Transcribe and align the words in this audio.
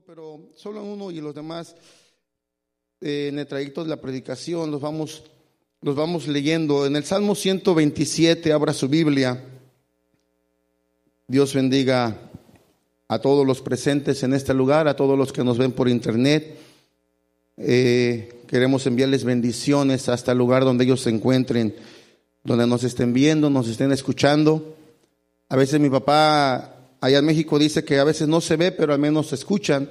pero 0.00 0.40
solo 0.56 0.82
uno 0.82 1.10
y 1.10 1.20
los 1.20 1.34
demás 1.34 1.76
eh, 3.02 3.28
en 3.28 3.38
el 3.38 3.46
trayecto 3.46 3.82
de 3.82 3.90
la 3.90 4.00
predicación 4.00 4.70
los 4.70 4.80
vamos, 4.80 5.24
los 5.82 5.94
vamos 5.94 6.26
leyendo. 6.28 6.86
En 6.86 6.96
el 6.96 7.04
Salmo 7.04 7.34
127, 7.34 8.54
abra 8.54 8.72
su 8.72 8.88
Biblia. 8.88 9.44
Dios 11.28 11.54
bendiga 11.54 12.16
a 13.06 13.18
todos 13.18 13.46
los 13.46 13.60
presentes 13.60 14.22
en 14.22 14.32
este 14.32 14.54
lugar, 14.54 14.88
a 14.88 14.96
todos 14.96 15.18
los 15.18 15.30
que 15.30 15.44
nos 15.44 15.58
ven 15.58 15.72
por 15.72 15.90
internet. 15.90 16.56
Eh, 17.58 18.44
queremos 18.48 18.86
enviarles 18.86 19.24
bendiciones 19.24 20.08
hasta 20.08 20.32
el 20.32 20.38
lugar 20.38 20.64
donde 20.64 20.84
ellos 20.84 21.02
se 21.02 21.10
encuentren, 21.10 21.76
donde 22.42 22.66
nos 22.66 22.82
estén 22.82 23.12
viendo, 23.12 23.50
nos 23.50 23.68
estén 23.68 23.92
escuchando. 23.92 24.74
A 25.50 25.56
veces 25.56 25.78
mi 25.80 25.90
papá 25.90 26.71
allá 27.02 27.18
en 27.18 27.24
México 27.24 27.58
dice 27.58 27.84
que 27.84 27.98
a 27.98 28.04
veces 28.04 28.28
no 28.28 28.40
se 28.40 28.56
ve, 28.56 28.70
pero 28.70 28.94
al 28.94 28.98
menos 29.00 29.26
se 29.26 29.34
escuchan. 29.34 29.90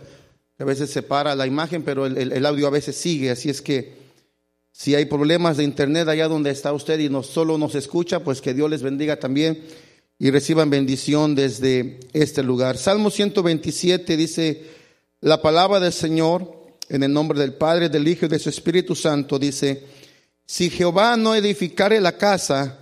A 0.57 0.63
veces 0.63 0.89
se 0.89 1.03
para 1.03 1.35
la 1.35 1.45
imagen, 1.45 1.83
pero 1.83 2.05
el, 2.05 2.45
audio 2.45 2.67
a 2.67 2.71
veces 2.71 2.95
sigue. 2.95 3.31
Así 3.31 3.49
es 3.49 3.61
que 3.61 3.93
si 4.71 4.95
hay 4.95 5.05
problemas 5.05 5.57
de 5.57 5.65
internet 5.65 6.07
allá 6.07 6.29
donde 6.29 6.51
está 6.51 6.71
usted 6.71 6.99
y 6.99 7.09
no 7.09 7.21
solo 7.21 7.57
nos 7.57 7.75
escucha, 7.75 8.21
pues 8.23 8.39
que 8.39 8.53
Dios 8.53 8.69
les 8.69 8.81
bendiga 8.81 9.19
también 9.19 9.61
y 10.19 10.31
reciban 10.31 10.69
bendición 10.69 11.35
desde 11.35 11.99
este 12.13 12.43
lugar. 12.43 12.77
Salmo 12.77 13.09
127 13.09 14.15
dice, 14.15 14.63
la 15.19 15.41
palabra 15.41 15.81
del 15.81 15.91
Señor, 15.93 16.77
en 16.87 17.03
el 17.03 17.11
nombre 17.11 17.39
del 17.39 17.55
Padre, 17.55 17.89
del 17.89 18.07
Hijo 18.07 18.27
y 18.27 18.29
de 18.29 18.39
su 18.39 18.47
Espíritu 18.47 18.95
Santo, 18.95 19.37
dice, 19.37 19.83
si 20.45 20.69
Jehová 20.69 21.17
no 21.17 21.35
edificare 21.35 21.99
la 21.99 22.17
casa, 22.17 22.77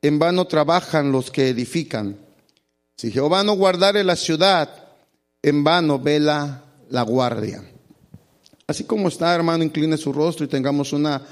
en 0.00 0.18
vano 0.18 0.46
trabajan 0.46 1.12
los 1.12 1.30
que 1.30 1.48
edifican. 1.48 2.27
Si 2.98 3.12
Jehová 3.12 3.44
no 3.44 3.52
guardare 3.52 4.02
la 4.02 4.16
ciudad, 4.16 4.68
en 5.40 5.62
vano 5.62 6.00
vela 6.00 6.64
la 6.90 7.02
guardia. 7.02 7.62
Así 8.66 8.82
como 8.82 9.06
está, 9.06 9.32
hermano, 9.36 9.62
incline 9.62 9.96
su 9.96 10.12
rostro 10.12 10.44
y 10.44 10.48
tengamos 10.48 10.92
una 10.92 11.22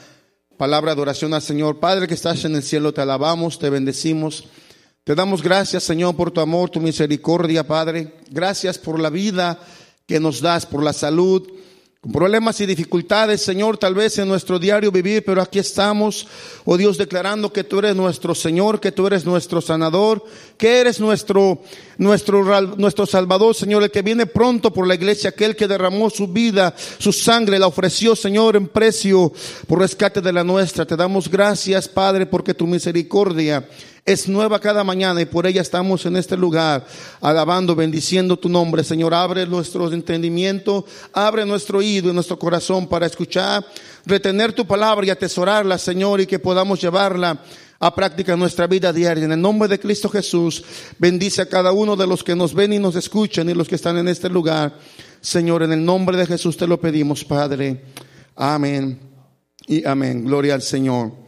palabra 0.56 0.94
de 0.94 1.00
oración 1.00 1.34
al 1.34 1.42
Señor. 1.42 1.81
Padre 1.81 2.06
que 2.06 2.14
estás 2.14 2.44
en 2.44 2.55
el 2.55 2.62
cielo, 2.62 2.94
te 2.94 3.00
alabamos, 3.00 3.59
te 3.59 3.69
bendecimos. 3.69 4.44
Te 5.03 5.17
damos 5.17 5.42
gracias, 5.42 5.83
Señor, 5.83 6.14
por 6.14 6.31
tu 6.31 6.41
amor, 6.41 6.70
tu 6.70 6.81
misericordia, 6.81 7.67
Padre. 7.67 8.14
Gracias 8.31 8.78
por 8.78 9.00
la 9.00 9.11
vida 9.11 9.59
que 10.06 10.20
nos 10.20 10.41
das, 10.41 10.67
por 10.67 10.84
la 10.84 10.92
salud, 10.92 11.48
problemas 12.12 12.61
y 12.61 12.67
dificultades, 12.67 13.43
Señor, 13.43 13.79
tal 13.79 13.95
vez 13.95 14.19
en 14.19 14.29
nuestro 14.29 14.59
diario 14.59 14.93
vivir, 14.93 15.25
pero 15.25 15.43
aquí 15.43 15.59
estamos, 15.59 16.27
oh 16.65 16.77
Dios, 16.77 16.99
declarando 16.99 17.53
que 17.53 17.65
tú 17.65 17.79
eres 17.79 17.97
nuestro 17.97 18.35
Señor, 18.35 18.81
que 18.81 18.93
tú 18.93 19.07
eres 19.07 19.25
nuestro 19.25 19.61
sanador, 19.61 20.25
que 20.57 20.81
eres 20.81 21.01
nuestro, 21.01 21.61
nuestro, 21.99 22.77
nuestro 22.77 23.07
Salvador, 23.07 23.55
Señor, 23.55 23.83
el 23.83 23.91
que 23.91 24.03
viene 24.03 24.27
pronto 24.27 24.73
por 24.73 24.87
la 24.87 24.95
iglesia, 24.95 25.31
aquel 25.31 25.57
que 25.57 25.69
derramó 25.69 26.11
su 26.11 26.29
vida, 26.29 26.75
su 26.99 27.12
sangre, 27.12 27.59
la 27.59 27.67
ofreció, 27.67 28.15
Señor, 28.15 28.57
en 28.57 28.69
precio 28.69 29.33
por 29.67 29.81
rescate 29.81 30.21
de 30.21 30.33
la 30.33 30.45
nuestra. 30.45 30.87
Te 30.87 30.97
damos 30.97 31.29
gracias, 31.31 31.89
Padre, 31.89 32.27
porque 32.27 32.55
tu 32.55 32.67
misericordia 32.67 33.67
es 34.07 34.29
nueva 34.29 34.61
cada 34.61 34.85
mañana 34.85 35.21
y 35.21 35.27
por 35.27 35.49
ella 35.49 35.61
estamos 35.61 36.07
en 36.07 36.17
este 36.17 36.37
lugar 36.37 36.87
alabando, 37.21 37.75
bendiciendo 37.75 38.37
tu 38.37 38.49
nombre. 38.49 38.85
Señor, 38.85 39.12
abre 39.12 39.45
nuestro 39.47 39.93
entendimiento, 39.93 40.87
abre 41.12 41.45
nuestro 41.45 41.79
oído 41.79 42.09
y 42.09 42.12
nuestro 42.12 42.39
corazón 42.39 42.87
para 42.87 43.07
escuchar, 43.07 43.67
retener 44.05 44.53
tu 44.53 44.65
palabra 44.65 45.05
y 45.07 45.11
atesorarla, 45.11 45.77
Señor, 45.77 46.21
y 46.21 46.27
que 46.27 46.39
podamos 46.39 46.81
llevarla 46.81 47.43
a 47.81 47.95
práctica 47.97 48.34
en 48.34 48.39
nuestra 48.39 48.69
vida 48.69 48.93
diaria. 48.93 49.25
En 49.25 49.33
el 49.33 49.41
nombre 49.41 49.69
de 49.69 49.81
Cristo 49.81 50.09
Jesús, 50.09 50.62
bendice 51.01 51.43
a 51.43 51.49
cada 51.49 51.73
uno 51.73 51.97
de 51.97 52.07
los 52.07 52.23
que 52.23 52.37
nos 52.37 52.55
ven 52.55 52.75
y 52.75 52.79
nos 52.79 52.95
escuchan 52.95 53.51
y 53.51 53.55
los 53.55 53.67
que 53.67 53.75
están 53.75 53.99
en 53.99 54.07
este 54.07 54.29
lugar. 54.29 54.79
Señor, 55.21 55.65
en 55.65 55.73
el 55.73 55.84
nombre 55.84 56.17
de 56.17 56.27
Jesús 56.27 56.57
te 56.57 56.69
lo 56.69 56.81
pedimos, 56.81 57.25
Padre. 57.25 57.83
Amén 58.37 59.01
y 59.67 59.84
amén. 59.84 60.25
Gloria 60.25 60.55
al 60.55 60.62
Señor. 60.62 61.25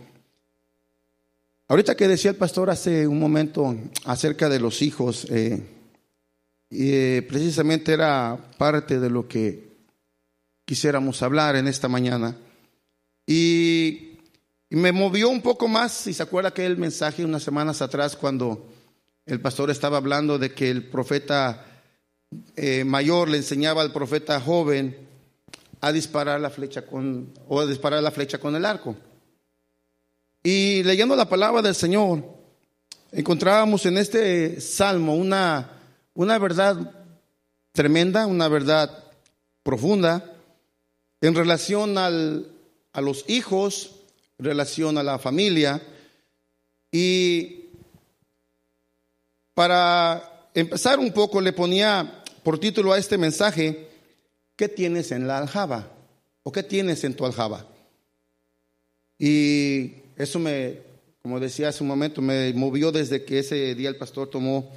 Ahorita 1.71 1.95
que 1.95 2.09
decía 2.09 2.31
el 2.31 2.37
pastor 2.39 2.71
hace 2.71 3.07
un 3.07 3.21
momento 3.21 3.77
acerca 4.07 4.49
de 4.49 4.59
los 4.59 4.81
hijos, 4.81 5.27
eh, 5.29 5.63
eh, 6.71 7.27
precisamente 7.29 7.93
era 7.93 8.39
parte 8.57 8.99
de 8.99 9.11
lo 9.11 9.29
que 9.29 9.77
quisiéramos 10.65 11.23
hablar 11.23 11.57
en 11.57 11.69
esta 11.69 11.87
mañana. 11.87 12.37
Y, 13.27 14.05
me 14.71 14.93
movió 14.93 15.31
un 15.31 15.41
poco 15.41 15.67
más, 15.67 15.93
si 15.93 16.13
se 16.13 16.23
acuerda 16.23 16.51
aquel 16.51 16.77
mensaje 16.77 17.25
unas 17.25 17.43
semanas 17.43 17.81
atrás 17.81 18.17
cuando 18.17 18.69
el 19.25 19.41
pastor 19.41 19.71
estaba 19.71 19.97
hablando 19.97 20.39
de 20.39 20.53
que 20.53 20.71
el 20.71 20.91
profeta 20.91 21.65
eh, 22.55 22.85
mayor 22.85 23.31
le 23.31 23.39
enseñaba 23.39 23.81
al 23.81 23.93
profeta 23.93 24.39
joven 24.41 24.95
a 25.81 25.91
disparar 25.91 26.39
la 26.41 26.51
flecha 26.51 26.85
con, 26.85 27.33
o 27.47 27.61
a 27.61 27.67
disparar 27.67 28.03
la 28.03 28.11
flecha 28.11 28.37
con 28.37 28.57
el 28.57 28.67
arco. 28.67 28.95
Y 30.43 30.83
leyendo 30.85 31.17
la 31.17 31.29
palabra 31.29 31.63
del 31.63 31.75
Señor, 31.75 32.25
encontrábamos 33.13 33.85
en 33.87 33.99
este 33.99 34.61
salmo 34.61 35.15
una, 35.15 35.71
una 36.15 36.39
verdad 36.39 36.95
tremenda, 37.73 38.27
una 38.27 38.49
verdad 38.49 39.05
profunda 39.63 40.35
en 41.21 41.35
relación 41.35 41.99
al, 41.99 42.51
a 42.93 43.01
los 43.01 43.25
hijos, 43.29 43.97
en 44.39 44.47
relación 44.47 44.99
a 44.99 45.03
la 45.03 45.19
familia. 45.19 45.83
Y 46.93 47.67
para 49.55 50.51
empezar 50.55 50.99
un 50.99 51.13
poco, 51.13 51.41
le 51.41 51.53
ponía 51.53 52.23
por 52.43 52.59
título 52.59 52.93
a 52.93 52.99
este 52.99 53.19
mensaje, 53.19 53.89
¿qué 54.57 54.69
tienes 54.69 55.11
en 55.13 55.27
la 55.27 55.39
aljaba? 55.39 55.91
¿O 56.45 56.53
qué 56.53 56.63
tienes 56.63 57.05
en 57.05 57.15
tu 57.15 57.27
aljaba? 57.27 57.67
Y 59.19 59.95
eso 60.19 60.41
me, 60.41 60.81
como 61.23 61.39
decía 61.39 61.69
hace 61.69 61.85
un 61.85 61.89
momento, 61.89 62.21
me 62.21 62.53
movió 62.53 62.91
desde 62.91 63.25
que 63.25 63.39
ese 63.39 63.75
día 63.77 63.89
el 63.89 63.97
pastor 63.97 64.29
tomó 64.29 64.71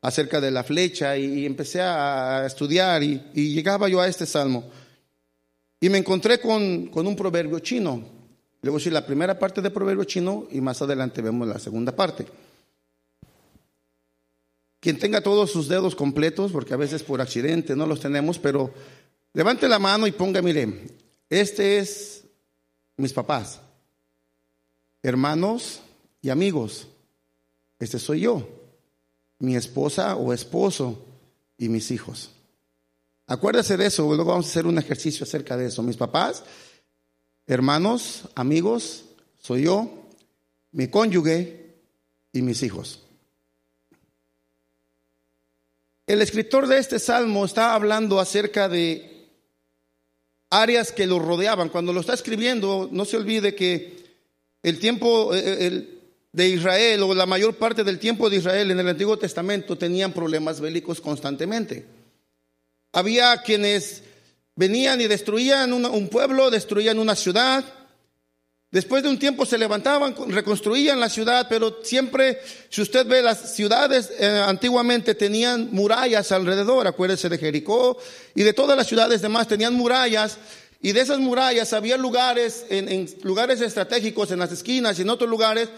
acerca 0.00 0.40
de 0.40 0.50
la 0.50 0.64
flecha 0.64 1.16
y, 1.18 1.44
empecé 1.44 1.82
a 1.82 2.44
estudiar 2.46 3.02
y, 3.02 3.20
llegaba 3.34 3.88
yo 3.88 4.00
a 4.00 4.08
este 4.08 4.24
salmo. 4.24 4.64
Y 5.78 5.90
me 5.90 5.98
encontré 5.98 6.40
con, 6.40 6.86
con 6.86 7.06
un 7.06 7.14
proverbio 7.14 7.58
chino. 7.60 8.02
Le 8.62 8.70
voy 8.70 8.78
a 8.78 8.80
decir 8.80 8.92
la 8.92 9.06
primera 9.06 9.38
parte 9.38 9.60
del 9.60 9.72
proverbio 9.72 10.04
chino 10.04 10.48
y 10.50 10.60
más 10.62 10.80
adelante 10.80 11.20
vemos 11.20 11.46
la 11.46 11.58
segunda 11.58 11.94
parte. 11.94 12.26
Quien 14.80 14.98
tenga 14.98 15.20
todos 15.20 15.52
sus 15.52 15.68
dedos 15.68 15.94
completos, 15.94 16.50
porque 16.50 16.72
a 16.72 16.78
veces 16.78 17.02
por 17.02 17.20
accidente 17.20 17.76
no 17.76 17.86
los 17.86 18.00
tenemos, 18.00 18.38
pero 18.38 18.72
levante 19.34 19.68
la 19.68 19.78
mano 19.78 20.06
y 20.06 20.12
ponga, 20.12 20.40
mire, 20.40 20.86
este 21.28 21.78
es 21.78 22.24
mis 22.96 23.12
papás 23.12 23.60
hermanos 25.02 25.80
y 26.22 26.30
amigos. 26.30 26.88
Este 27.78 27.98
soy 27.98 28.20
yo, 28.20 28.48
mi 29.38 29.56
esposa 29.56 30.16
o 30.16 30.32
esposo 30.32 31.04
y 31.56 31.68
mis 31.68 31.90
hijos. 31.90 32.30
Acuérdese 33.26 33.76
de 33.76 33.86
eso, 33.86 34.06
luego 34.06 34.24
vamos 34.24 34.46
a 34.46 34.50
hacer 34.50 34.66
un 34.66 34.78
ejercicio 34.78 35.24
acerca 35.24 35.56
de 35.56 35.66
eso. 35.66 35.82
Mis 35.82 35.96
papás, 35.96 36.42
hermanos, 37.46 38.28
amigos, 38.34 39.04
soy 39.40 39.64
yo, 39.64 40.08
mi 40.72 40.88
cónyuge 40.88 41.74
y 42.32 42.42
mis 42.42 42.62
hijos. 42.62 43.02
El 46.06 46.22
escritor 46.22 46.66
de 46.66 46.78
este 46.78 46.98
salmo 46.98 47.44
está 47.44 47.74
hablando 47.74 48.18
acerca 48.18 48.66
de 48.68 49.28
áreas 50.48 50.90
que 50.90 51.06
lo 51.06 51.18
rodeaban. 51.18 51.68
Cuando 51.68 51.92
lo 51.92 52.00
está 52.00 52.14
escribiendo, 52.14 52.88
no 52.90 53.04
se 53.04 53.18
olvide 53.18 53.54
que 53.54 54.07
el 54.62 54.78
tiempo 54.78 55.34
eh, 55.34 55.98
de 56.32 56.48
Israel 56.48 57.02
o 57.02 57.14
la 57.14 57.26
mayor 57.26 57.56
parte 57.56 57.84
del 57.84 57.98
tiempo 57.98 58.28
de 58.28 58.36
Israel 58.36 58.70
en 58.70 58.80
el 58.80 58.88
Antiguo 58.88 59.18
Testamento 59.18 59.78
tenían 59.78 60.12
problemas 60.12 60.60
bélicos 60.60 61.00
constantemente. 61.00 61.86
Había 62.92 63.36
quienes 63.42 64.02
venían 64.56 65.00
y 65.00 65.06
destruían 65.06 65.72
un 65.72 66.08
pueblo, 66.08 66.50
destruían 66.50 66.98
una 66.98 67.14
ciudad. 67.14 67.64
Después 68.70 69.02
de 69.02 69.08
un 69.08 69.18
tiempo 69.18 69.46
se 69.46 69.56
levantaban, 69.56 70.14
reconstruían 70.28 71.00
la 71.00 71.08
ciudad, 71.08 71.46
pero 71.48 71.78
siempre, 71.82 72.38
si 72.68 72.82
usted 72.82 73.06
ve 73.06 73.22
las 73.22 73.54
ciudades 73.54 74.12
eh, 74.18 74.26
antiguamente 74.26 75.14
tenían 75.14 75.70
murallas 75.72 76.32
alrededor, 76.32 76.86
acuérdese 76.86 77.30
de 77.30 77.38
Jericó 77.38 77.96
y 78.34 78.42
de 78.42 78.52
todas 78.52 78.76
las 78.76 78.86
ciudades 78.86 79.22
demás 79.22 79.48
tenían 79.48 79.72
murallas 79.72 80.36
y 80.80 80.92
de 80.92 81.00
esas 81.00 81.18
murallas 81.18 81.72
había 81.72 81.96
lugares, 81.96 82.66
en, 82.70 83.08
lugares 83.22 83.60
estratégicos, 83.60 84.30
en 84.30 84.38
las 84.38 84.52
esquinas 84.52 84.98
y 84.98 85.02
en 85.02 85.10
otros 85.10 85.28
lugares, 85.28 85.68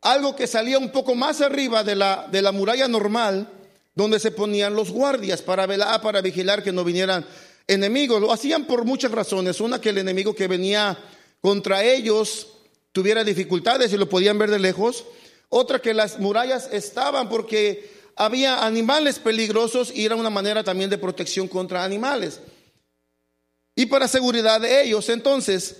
algo 0.00 0.34
que 0.34 0.46
salía 0.46 0.78
un 0.78 0.90
poco 0.90 1.14
más 1.14 1.40
arriba 1.40 1.84
de 1.84 1.94
la, 1.94 2.26
de 2.30 2.42
la 2.42 2.50
muralla 2.50 2.88
normal, 2.88 3.48
donde 3.94 4.18
se 4.18 4.32
ponían 4.32 4.74
los 4.74 4.90
guardias 4.90 5.42
para 5.42 5.66
velar, 5.66 6.00
para 6.00 6.20
vigilar 6.20 6.62
que 6.62 6.72
no 6.72 6.84
vinieran 6.84 7.24
enemigos. 7.68 8.20
Lo 8.20 8.32
hacían 8.32 8.64
por 8.64 8.84
muchas 8.84 9.12
razones. 9.12 9.60
Una, 9.60 9.80
que 9.80 9.90
el 9.90 9.98
enemigo 9.98 10.34
que 10.34 10.48
venía 10.48 10.98
contra 11.40 11.84
ellos 11.84 12.48
tuviera 12.92 13.22
dificultades 13.24 13.92
y 13.92 13.98
lo 13.98 14.08
podían 14.08 14.38
ver 14.38 14.50
de 14.50 14.58
lejos. 14.58 15.04
Otra, 15.48 15.80
que 15.80 15.94
las 15.94 16.18
murallas 16.18 16.68
estaban 16.72 17.28
porque 17.28 17.90
había 18.16 18.64
animales 18.64 19.18
peligrosos 19.18 19.92
y 19.94 20.06
era 20.06 20.16
una 20.16 20.30
manera 20.30 20.64
también 20.64 20.90
de 20.90 20.98
protección 20.98 21.46
contra 21.46 21.84
animales. 21.84 22.40
Y 23.80 23.86
para 23.86 24.08
seguridad 24.08 24.60
de 24.60 24.82
ellos. 24.82 25.08
Entonces, 25.08 25.76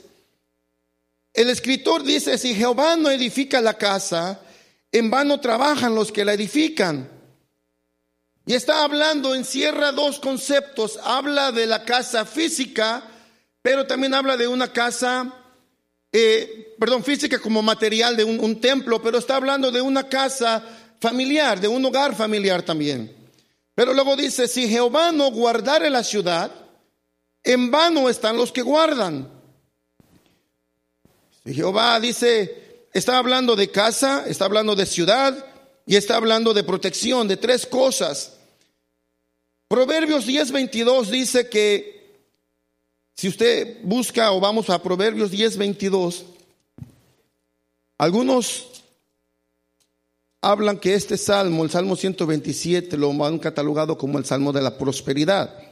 el 1.35 1.50
escritor 1.50 2.02
dice, 2.02 2.38
si 2.38 2.55
Jehová 2.55 2.97
no 2.97 3.11
edifica 3.11 3.61
la 3.61 3.75
casa, 3.75 4.41
en 4.91 5.11
vano 5.11 5.38
trabajan 5.38 5.94
los 5.94 6.11
que 6.11 6.25
la 6.25 6.32
edifican. 6.32 7.11
Y 8.47 8.55
está 8.55 8.85
hablando, 8.85 9.35
encierra 9.35 9.93
dos 9.93 10.19
conceptos. 10.19 10.99
Habla 11.05 11.52
de 11.52 11.67
la 11.67 11.85
casa 11.85 12.25
física, 12.25 13.05
pero 13.61 13.87
también 13.87 14.14
habla 14.14 14.38
de 14.38 14.49
una 14.49 14.73
casa, 14.73 15.35
eh, 16.11 16.75
perdón, 16.79 17.05
física 17.05 17.38
como 17.38 17.61
material 17.61 18.17
de 18.17 18.25
un, 18.25 18.41
un 18.41 18.62
templo, 18.62 19.02
pero 19.02 19.19
está 19.19 19.37
hablando 19.37 19.70
de 19.70 19.82
una 19.82 20.08
casa 20.08 20.64
familiar, 21.00 21.61
de 21.61 21.69
un 21.69 21.85
hogar 21.85 22.17
familiar 22.17 22.62
también. 22.62 23.14
Pero 23.75 23.93
luego 23.93 24.17
dice, 24.17 24.49
si 24.49 24.70
Jehová 24.70 25.12
no 25.12 25.31
guardare 25.31 25.91
la 25.91 26.02
ciudad, 26.02 26.50
en 27.44 27.70
vano 27.70 28.08
están 28.08 28.37
los 28.37 28.52
que 28.52 28.62
guardan. 28.62 29.28
Si 31.44 31.54
Jehová 31.54 31.98
dice, 32.00 32.87
está 32.92 33.19
hablando 33.19 33.56
de 33.56 33.70
casa, 33.70 34.25
está 34.26 34.44
hablando 34.44 34.75
de 34.75 34.87
ciudad 34.87 35.46
y 35.87 35.96
está 35.96 36.16
hablando 36.16 36.52
de 36.52 36.64
protección, 36.64 37.28
de 37.28 37.37
tres 37.37 37.66
cosas. 37.66 38.37
Proverbios 39.69 40.26
10:22 40.26 41.06
dice 41.10 41.48
que 41.48 42.00
si 43.16 43.28
usted 43.28 43.78
busca 43.84 44.32
o 44.32 44.40
vamos 44.40 44.69
a 44.69 44.82
Proverbios 44.82 45.31
10:22, 45.31 46.25
algunos 47.98 48.82
hablan 50.40 50.78
que 50.78 50.94
este 50.94 51.16
salmo, 51.16 51.64
el 51.64 51.70
Salmo 51.70 51.96
127, 51.96 52.96
lo 52.96 53.12
han 53.25 53.38
catalogado 53.38 53.98
como 53.98 54.19
el 54.19 54.25
Salmo 54.25 54.52
de 54.52 54.62
la 54.62 54.78
prosperidad. 54.78 55.69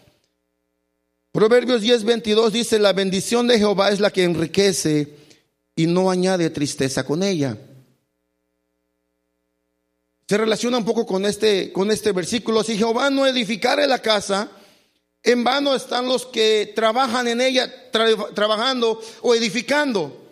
Proverbios 1.32 1.82
10:22 1.82 2.50
dice, 2.50 2.78
la 2.78 2.92
bendición 2.92 3.46
de 3.46 3.58
Jehová 3.58 3.90
es 3.90 4.00
la 4.00 4.10
que 4.10 4.25
enriquece 4.25 5.14
y 5.76 5.86
no 5.86 6.10
añade 6.10 6.50
tristeza 6.50 7.04
con 7.04 7.22
ella. 7.22 7.56
Se 10.26 10.36
relaciona 10.36 10.78
un 10.78 10.84
poco 10.84 11.06
con 11.06 11.25
este, 11.25 11.72
con 11.72 11.90
este 11.90 12.12
versículo. 12.12 12.62
Si 12.62 12.76
Jehová 12.76 13.08
no 13.08 13.26
edificare 13.26 13.86
la 13.86 14.00
casa, 14.00 14.50
en 15.22 15.42
vano 15.42 15.75
están 15.75 16.06
los 16.06 16.26
que 16.26 16.72
trabajan 16.75 17.28
en 17.28 17.40
ella, 17.40 17.90
trabajando 18.34 19.00
o 19.22 19.34
edificando. 19.34 20.28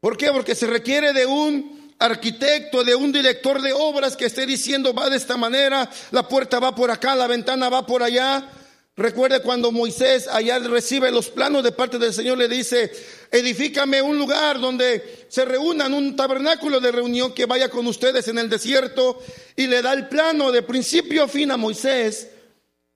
¿Por 0.00 0.16
qué? 0.16 0.30
Porque 0.32 0.54
se 0.54 0.66
requiere 0.66 1.12
de 1.12 1.26
un 1.26 1.94
arquitecto, 1.98 2.84
de 2.84 2.94
un 2.94 3.12
director 3.12 3.60
de 3.60 3.72
obras 3.72 4.16
que 4.16 4.26
esté 4.26 4.46
diciendo 4.46 4.94
va 4.94 5.10
de 5.10 5.16
esta 5.16 5.36
manera, 5.36 5.90
la 6.10 6.28
puerta 6.28 6.58
va 6.58 6.74
por 6.74 6.90
acá, 6.90 7.14
la 7.14 7.26
ventana 7.26 7.68
va 7.68 7.86
por 7.86 8.02
allá. 8.02 8.50
Recuerde 8.98 9.42
cuando 9.42 9.70
Moisés 9.70 10.26
allá 10.26 10.58
recibe 10.58 11.10
los 11.10 11.28
planos 11.28 11.62
de 11.62 11.70
parte 11.70 11.98
del 11.98 12.14
Señor, 12.14 12.38
le 12.38 12.48
dice, 12.48 12.90
edifícame 13.30 14.00
un 14.00 14.16
lugar 14.16 14.58
donde 14.58 15.26
se 15.28 15.44
reúnan, 15.44 15.92
un 15.92 16.16
tabernáculo 16.16 16.80
de 16.80 16.92
reunión 16.92 17.34
que 17.34 17.44
vaya 17.44 17.68
con 17.68 17.86
ustedes 17.86 18.26
en 18.28 18.38
el 18.38 18.48
desierto 18.48 19.22
y 19.54 19.66
le 19.66 19.82
da 19.82 19.92
el 19.92 20.08
plano 20.08 20.50
de 20.50 20.62
principio 20.62 21.24
a 21.24 21.28
fin 21.28 21.50
a 21.50 21.58
Moisés, 21.58 22.28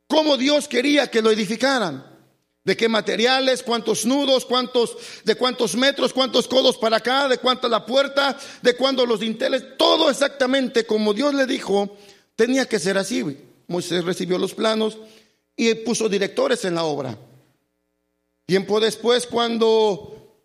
cómo 0.07 0.39
Dios 0.39 0.69
quería 0.69 1.11
que 1.11 1.21
lo 1.21 1.31
edificaran 1.31 2.11
de 2.65 2.77
qué 2.77 2.89
materiales, 2.89 3.63
cuántos 3.63 4.07
nudos, 4.07 4.47
cuántos, 4.47 4.97
de 5.25 5.35
cuántos 5.35 5.77
metros, 5.77 6.15
cuántos 6.15 6.49
codos 6.49 6.79
para 6.79 6.99
acá, 6.99 7.29
de 7.29 7.39
cuánta 7.39 7.69
la 7.69 7.85
puerta, 7.85 8.39
de 8.63 8.75
cuántos 8.75 9.07
los 9.07 9.21
dinteles, 9.21 9.77
todo 9.77 10.09
exactamente 10.09 10.87
como 10.87 11.13
Dios 11.13 11.35
le 11.35 11.47
dijo, 11.47 11.97
tenía 12.37 12.67
que 12.67 12.79
ser 12.79 12.97
así. 12.97 13.25
Moisés 13.67 14.05
recibió 14.05 14.37
los 14.39 14.55
planos 14.55 14.99
y 15.61 15.75
puso 15.75 16.09
directores 16.09 16.65
en 16.65 16.75
la 16.75 16.85
obra. 16.85 17.19
Tiempo 18.47 18.81
después, 18.81 19.27
cuando 19.27 20.39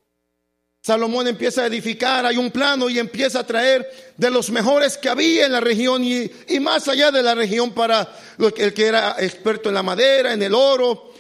Salomón 0.82 1.28
empieza 1.28 1.64
a 1.64 1.68
edificar, 1.68 2.26
hay 2.26 2.38
un 2.38 2.52
plano 2.52 2.90
y 2.90 3.00
empieza 3.00 3.40
a 3.40 3.48
traer 3.48 3.90
de 4.18 4.30
los 4.30 4.50
mejores 4.50 4.98
que 4.98 5.08
había 5.08 5.46
en 5.46 5.54
la 5.54 5.62
región 5.62 6.04
y, 6.04 6.30
más 6.60 6.88
allá 6.88 7.12
de 7.12 7.24
la 7.24 7.34
región 7.34 7.74
para 7.74 8.14
el 8.38 8.74
que 8.74 8.86
era 8.86 9.16
experto 9.20 9.70
en 9.70 9.76
la 9.76 9.84
madera, 9.84 10.34
en 10.34 10.44
el 10.44 10.54
oro, 10.54 11.14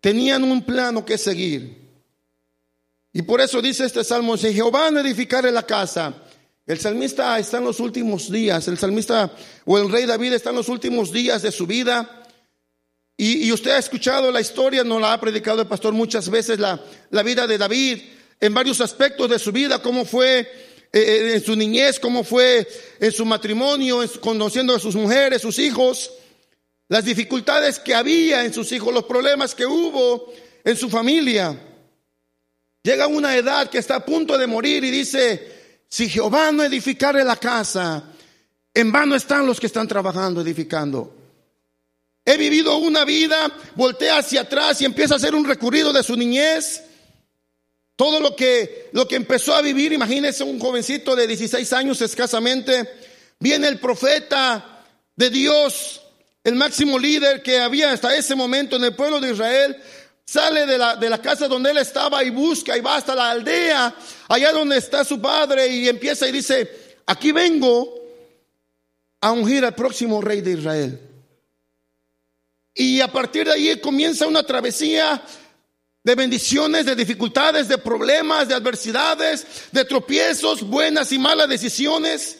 Tenían 0.00 0.44
un 0.44 0.62
plano 0.62 1.04
que 1.04 1.18
seguir. 1.18 1.76
Y 3.12 3.22
por 3.22 3.40
eso 3.40 3.60
dice 3.60 3.84
este 3.84 4.04
salmo, 4.04 4.36
si 4.36 4.54
Jehová 4.54 4.90
no 4.90 5.00
edificare 5.00 5.50
la 5.50 5.64
casa, 5.64 6.14
el 6.66 6.78
salmista 6.78 7.38
está 7.38 7.58
en 7.58 7.64
los 7.64 7.80
últimos 7.80 8.30
días, 8.30 8.68
el 8.68 8.78
salmista 8.78 9.32
o 9.64 9.78
el 9.78 9.90
rey 9.90 10.06
David 10.06 10.34
está 10.34 10.50
en 10.50 10.56
los 10.56 10.68
últimos 10.68 11.10
días 11.10 11.42
de 11.42 11.50
su 11.50 11.66
vida. 11.66 12.17
Y, 13.20 13.50
usted 13.50 13.72
ha 13.72 13.78
escuchado 13.78 14.30
la 14.30 14.40
historia, 14.40 14.84
no 14.84 15.00
la 15.00 15.12
ha 15.12 15.20
predicado 15.20 15.60
el 15.60 15.66
pastor 15.66 15.92
muchas 15.92 16.30
veces, 16.30 16.60
la, 16.60 16.80
vida 17.24 17.46
de 17.48 17.58
David 17.58 17.98
en 18.40 18.54
varios 18.54 18.80
aspectos 18.80 19.28
de 19.28 19.40
su 19.40 19.50
vida, 19.50 19.82
cómo 19.82 20.04
fue 20.04 20.38
eh, 20.40 20.46
eh, 20.92 21.32
en 21.34 21.44
su 21.44 21.56
niñez, 21.56 21.98
cómo 21.98 22.22
fue 22.22 22.66
en 23.00 23.10
su 23.10 23.26
matrimonio, 23.26 24.00
conociendo 24.20 24.72
a 24.72 24.78
sus 24.78 24.94
mujeres, 24.94 25.42
sus 25.42 25.58
hijos 25.58 26.12
las 26.88 27.04
dificultades 27.04 27.78
que 27.78 27.94
había 27.94 28.44
en 28.44 28.52
sus 28.52 28.72
hijos, 28.72 28.92
los 28.92 29.04
problemas 29.04 29.54
que 29.54 29.66
hubo 29.66 30.32
en 30.64 30.76
su 30.76 30.88
familia. 30.88 31.56
Llega 32.82 33.06
una 33.06 33.36
edad 33.36 33.68
que 33.68 33.78
está 33.78 33.96
a 33.96 34.04
punto 34.04 34.38
de 34.38 34.46
morir 34.46 34.82
y 34.84 34.90
dice, 34.90 35.82
si 35.88 36.08
Jehová 36.08 36.50
no 36.50 36.64
edificare 36.64 37.24
la 37.24 37.36
casa, 37.36 38.04
en 38.72 38.90
vano 38.90 39.14
están 39.14 39.46
los 39.46 39.60
que 39.60 39.66
están 39.66 39.86
trabajando, 39.86 40.40
edificando. 40.40 41.14
He 42.28 42.36
vivido 42.36 42.76
una 42.76 43.06
vida, 43.06 43.50
voltea 43.74 44.18
hacia 44.18 44.42
atrás 44.42 44.82
y 44.82 44.84
empieza 44.84 45.14
a 45.14 45.16
hacer 45.16 45.34
un 45.34 45.46
recorrido 45.46 45.94
de 45.94 46.02
su 46.02 46.14
niñez. 46.14 46.82
Todo 47.96 48.20
lo 48.20 48.36
que, 48.36 48.90
lo 48.92 49.08
que 49.08 49.16
empezó 49.16 49.54
a 49.54 49.62
vivir, 49.62 49.94
imagínese 49.94 50.44
un 50.44 50.60
jovencito 50.60 51.16
de 51.16 51.26
16 51.26 51.72
años 51.72 52.02
escasamente, 52.02 52.86
viene 53.40 53.68
el 53.68 53.80
profeta 53.80 54.84
de 55.16 55.30
Dios 55.30 56.02
el 56.44 56.54
máximo 56.54 56.98
líder 56.98 57.42
que 57.42 57.60
había 57.60 57.92
hasta 57.92 58.14
ese 58.14 58.34
momento 58.34 58.76
en 58.76 58.84
el 58.84 58.94
pueblo 58.94 59.20
de 59.20 59.32
Israel, 59.32 59.78
sale 60.26 60.66
de 60.66 60.76
la, 60.76 60.96
de 60.96 61.08
la 61.08 61.22
casa 61.22 61.48
donde 61.48 61.70
él 61.70 61.78
estaba 61.78 62.22
y 62.22 62.28
busca 62.28 62.76
y 62.76 62.82
va 62.82 62.96
hasta 62.96 63.14
la 63.14 63.30
aldea, 63.30 63.94
allá 64.28 64.52
donde 64.52 64.76
está 64.76 65.02
su 65.02 65.18
padre 65.18 65.66
y 65.68 65.88
empieza 65.88 66.28
y 66.28 66.32
dice, 66.32 66.98
aquí 67.06 67.32
vengo 67.32 67.88
a 69.18 69.32
ungir 69.32 69.64
al 69.64 69.74
próximo 69.74 70.20
rey 70.20 70.42
de 70.42 70.52
Israel. 70.52 71.07
Y 72.80 73.00
a 73.00 73.08
partir 73.08 73.44
de 73.44 73.54
ahí 73.54 73.80
comienza 73.80 74.28
una 74.28 74.44
travesía 74.44 75.20
de 76.04 76.14
bendiciones, 76.14 76.86
de 76.86 76.94
dificultades, 76.94 77.66
de 77.66 77.76
problemas, 77.76 78.46
de 78.46 78.54
adversidades, 78.54 79.44
de 79.72 79.84
tropiezos, 79.84 80.62
buenas 80.62 81.10
y 81.10 81.18
malas 81.18 81.48
decisiones. 81.48 82.38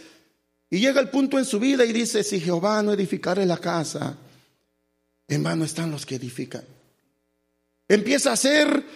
Y 0.71 0.79
llega 0.79 1.01
el 1.01 1.11
punto 1.11 1.41
en 1.41 1.45
su 1.45 1.59
vida 1.59 1.85
y 1.85 1.93
dice, 1.93 2.23
si 2.23 2.39
Jehová 2.39 2.81
no 2.85 2.93
edificare 2.93 3.45
la 3.47 3.57
casa, 3.57 4.17
en 5.27 5.43
vano 5.43 5.65
están 5.65 5.91
los 5.91 6.07
que 6.07 6.15
edifican. 6.15 6.63
Empieza 7.89 8.31
a 8.31 8.35
hacer 8.35 8.87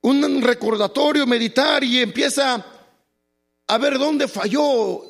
un 0.00 0.40
recordatorio, 0.40 1.26
meditar 1.26 1.84
y 1.84 1.98
empieza 1.98 2.64
a 3.66 3.76
ver 3.78 3.98
dónde 3.98 4.28
falló. 4.28 5.02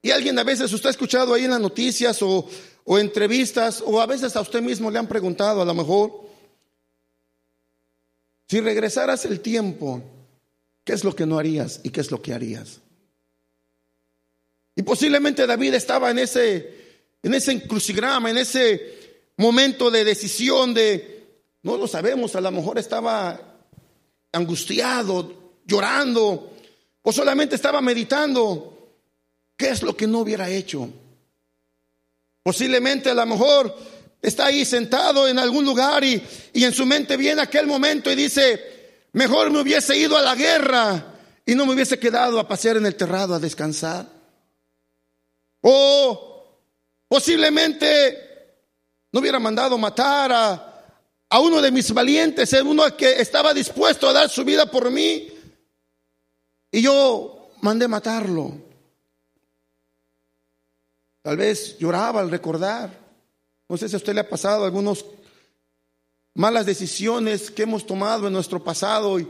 Y 0.00 0.12
alguien 0.12 0.38
a 0.38 0.44
veces 0.44 0.72
usted 0.72 0.86
ha 0.86 0.90
escuchado 0.90 1.34
ahí 1.34 1.46
en 1.46 1.50
las 1.50 1.60
noticias 1.60 2.22
o, 2.22 2.48
o 2.84 2.98
entrevistas 2.98 3.82
o 3.84 4.00
a 4.00 4.06
veces 4.06 4.34
a 4.36 4.40
usted 4.40 4.60
mismo 4.60 4.90
le 4.90 4.98
han 4.98 5.06
preguntado 5.06 5.62
a 5.62 5.64
lo 5.64 5.74
mejor, 5.74 6.22
si 8.48 8.60
regresaras 8.60 9.24
el 9.24 9.40
tiempo, 9.40 10.02
¿qué 10.84 10.92
es 10.92 11.04
lo 11.04 11.14
que 11.14 11.26
no 11.26 11.38
harías 11.38 11.80
y 11.84 11.90
qué 11.90 12.00
es 12.00 12.10
lo 12.10 12.20
que 12.20 12.34
harías? 12.34 12.80
Y 14.74 14.82
posiblemente 14.82 15.46
David 15.46 15.74
estaba 15.74 16.10
en 16.10 16.18
ese, 16.18 16.98
en 17.22 17.34
ese 17.34 17.52
encrucigrama, 17.52 18.30
en 18.30 18.38
ese 18.38 19.22
momento 19.36 19.90
de 19.90 20.04
decisión 20.04 20.74
de, 20.74 21.40
no 21.62 21.76
lo 21.76 21.86
sabemos, 21.86 22.34
a 22.36 22.40
lo 22.40 22.50
mejor 22.50 22.78
estaba 22.78 23.40
angustiado, 24.32 25.60
llorando, 25.66 26.52
o 27.02 27.12
solamente 27.12 27.56
estaba 27.56 27.80
meditando, 27.80 28.94
¿qué 29.56 29.68
es 29.70 29.82
lo 29.82 29.96
que 29.96 30.06
no 30.06 30.20
hubiera 30.20 30.48
hecho? 30.48 30.88
Posiblemente 32.42 33.10
a 33.10 33.14
lo 33.14 33.26
mejor 33.26 33.76
está 34.20 34.46
ahí 34.46 34.64
sentado 34.64 35.28
en 35.28 35.38
algún 35.38 35.64
lugar 35.64 36.02
y, 36.04 36.22
y 36.52 36.64
en 36.64 36.72
su 36.72 36.86
mente 36.86 37.16
viene 37.16 37.42
aquel 37.42 37.66
momento 37.66 38.10
y 38.10 38.14
dice, 38.14 39.04
mejor 39.12 39.50
me 39.50 39.60
hubiese 39.60 39.96
ido 39.96 40.16
a 40.16 40.22
la 40.22 40.34
guerra 40.34 41.14
y 41.44 41.54
no 41.54 41.66
me 41.66 41.74
hubiese 41.74 41.98
quedado 41.98 42.38
a 42.38 42.48
pasear 42.48 42.76
en 42.76 42.86
el 42.86 42.96
terrado 42.96 43.34
a 43.34 43.38
descansar. 43.38 44.06
O 45.60 46.58
posiblemente 47.08 48.32
no 49.12 49.20
hubiera 49.20 49.38
mandado 49.38 49.76
matar 49.78 50.32
a, 50.32 50.86
a 51.28 51.40
uno 51.40 51.62
de 51.62 51.70
mis 51.70 51.92
valientes, 51.92 52.52
uno 52.64 52.96
que 52.96 53.20
estaba 53.20 53.54
dispuesto 53.54 54.08
a 54.08 54.12
dar 54.12 54.28
su 54.28 54.44
vida 54.44 54.66
por 54.66 54.90
mí. 54.90 55.28
Y 56.70 56.82
yo 56.82 57.50
mandé 57.60 57.86
matarlo. 57.86 58.71
Tal 61.22 61.36
vez 61.36 61.78
lloraba 61.78 62.20
al 62.20 62.30
recordar. 62.30 62.90
No 63.68 63.76
sé 63.76 63.88
si 63.88 63.94
a 63.94 63.98
usted 63.98 64.12
le 64.12 64.20
ha 64.20 64.28
pasado 64.28 64.64
algunas 64.64 65.04
malas 66.34 66.66
decisiones 66.66 67.50
que 67.50 67.62
hemos 67.62 67.86
tomado 67.86 68.26
en 68.26 68.32
nuestro 68.32 68.62
pasado 68.62 69.18
y, 69.18 69.28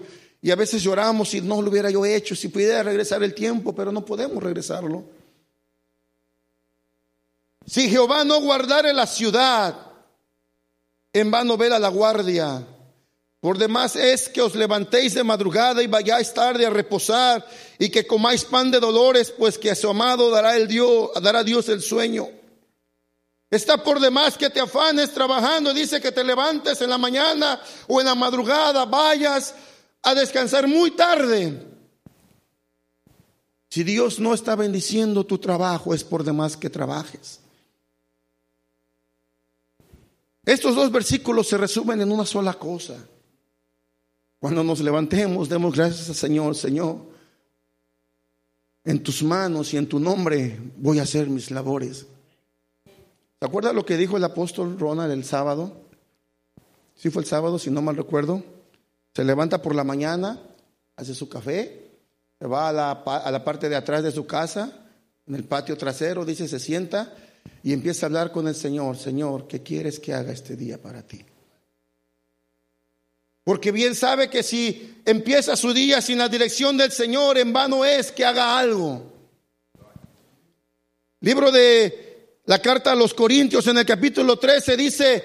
a 0.51 0.57
veces 0.57 0.83
lloramos 0.83 1.29
si 1.29 1.41
no 1.41 1.63
lo 1.63 1.71
hubiera 1.71 1.91
yo 1.91 2.05
hecho, 2.05 2.35
si 2.35 2.49
pudiera 2.49 2.83
regresar 2.83 3.23
el 3.23 3.35
tiempo, 3.35 3.75
pero 3.75 3.93
no 3.93 4.05
podemos 4.05 4.43
regresarlo. 4.43 5.05
Si 7.67 7.89
Jehová 7.89 8.25
no 8.25 8.41
guardare 8.41 8.93
la 8.93 9.07
ciudad, 9.07 9.93
en 11.13 11.31
vano 11.31 11.57
vela 11.57 11.79
la 11.79 11.89
guardia. 11.89 12.67
Por 13.43 13.59
demás 13.59 13.97
es 13.97 14.29
que 14.29 14.41
os 14.41 14.55
levantéis 14.55 15.15
de 15.15 15.25
madrugada 15.25 15.83
y 15.83 15.89
vayáis 15.89 16.33
tarde 16.33 16.65
a 16.65 16.71
reposar 16.71 17.45
y 17.77 17.89
que 17.91 18.07
comáis 18.07 18.45
pan 18.45 18.71
de 18.71 18.79
dolores, 18.79 19.35
pues 19.37 19.59
que 19.59 19.69
a 19.69 19.75
su 19.75 19.89
amado 19.89 20.31
dará 20.31 20.57
el 20.57 20.69
Dios, 20.69 21.11
dará 21.21 21.43
Dios 21.43 21.69
el 21.69 21.83
sueño. 21.83 22.29
Está 23.51 23.83
por 23.83 23.99
demás 23.99 24.39
que 24.39 24.49
te 24.49 24.61
afanes 24.61 25.13
trabajando, 25.13 25.75
dice 25.75 26.01
que 26.01 26.13
te 26.13 26.23
levantes 26.23 26.81
en 26.83 26.91
la 26.91 26.99
mañana 26.99 27.61
o 27.89 27.99
en 27.99 28.07
la 28.07 28.15
madrugada, 28.15 28.85
vayas 28.85 29.57
a 30.03 30.15
descansar 30.15 30.69
muy 30.69 30.93
tarde. 30.93 31.67
Si 33.71 33.83
Dios 33.83 34.21
no 34.21 34.35
está 34.35 34.55
bendiciendo 34.55 35.27
tu 35.27 35.39
trabajo, 35.39 35.93
es 35.93 36.05
por 36.05 36.23
demás 36.23 36.57
que 36.57 36.71
trabajes. 36.71 37.41
Estos 40.45 40.77
dos 40.77 40.93
versículos 40.93 41.49
se 41.49 41.59
resumen 41.59 42.01
en 42.03 42.13
una 42.13 42.25
sola 42.25 42.55
cosa. 42.55 43.09
Cuando 44.43 44.65
nos 44.65 44.81
levantemos, 44.81 45.49
demos 45.49 45.73
gracias 45.73 46.09
al 46.09 46.17
Señor, 46.17 46.57
Señor. 46.57 46.97
En 48.83 49.01
tus 49.01 49.23
manos 49.23 49.73
y 49.73 49.77
en 49.77 49.87
tu 49.87 50.01
nombre 50.01 50.59
voy 50.79 50.99
a 50.99 51.05
hacer 51.05 51.29
mis 51.29 51.53
labores. 51.53 52.07
¿Se 53.39 53.47
acuerda 53.47 53.73
lo 53.73 53.87
que 53.87 53.97
dijo 53.97 54.17
el 54.17 54.25
apóstol 54.25 54.77
Ronald 54.81 55.13
el 55.13 55.23
sábado? 55.23 55.87
Sí 56.97 57.09
fue 57.09 57.23
el 57.23 57.29
sábado, 57.29 57.57
si 57.61 57.71
no 57.71 57.83
mal 57.83 57.97
recuerdo. 57.97 58.43
Se 59.15 59.23
levanta 59.23 59.63
por 59.63 59.77
la 59.77 59.85
mañana, 59.85 60.41
hace 60.97 61.15
su 61.15 61.29
café, 61.29 61.93
se 62.41 62.47
va 62.49 62.69
a 62.69 62.73
la, 62.73 62.91
a 62.91 63.31
la 63.31 63.45
parte 63.45 63.69
de 63.69 63.77
atrás 63.77 64.03
de 64.03 64.11
su 64.11 64.27
casa, 64.27 64.89
en 65.25 65.37
el 65.37 65.45
patio 65.45 65.77
trasero, 65.77 66.25
dice, 66.25 66.49
se 66.49 66.59
sienta 66.59 67.15
y 67.63 67.73
empieza 67.73 68.07
a 68.07 68.09
hablar 68.09 68.33
con 68.33 68.49
el 68.49 68.57
Señor, 68.57 68.97
Señor, 68.97 69.47
¿qué 69.47 69.63
quieres 69.63 70.01
que 70.01 70.13
haga 70.13 70.33
este 70.33 70.57
día 70.57 70.83
para 70.83 71.03
ti? 71.03 71.25
Porque 73.45 73.73
bien 73.73 73.95
sabe 73.95 74.31
que 74.31 74.43
si 74.43 75.01
empieza 75.05 75.57
su 75.57 75.73
día 75.73 76.01
sin 76.01 76.19
la 76.19 76.29
dirección 76.29 76.77
del 76.77 76.93
Señor, 76.93 77.39
en 77.39 77.53
vano 77.53 77.85
es 77.85 78.13
que 78.13 78.25
haga 78.25 78.59
algo. 78.59 79.13
Libro 81.21 81.51
de 81.51 82.39
la 82.47 82.61
carta 82.61 82.93
a 82.93 82.97
los 82.97 83.15
Corintios 83.15 83.67
en 83.67 83.79
el 83.79 83.87
capítulo 83.87 84.39
13 84.39 84.77
dice, 84.77 85.25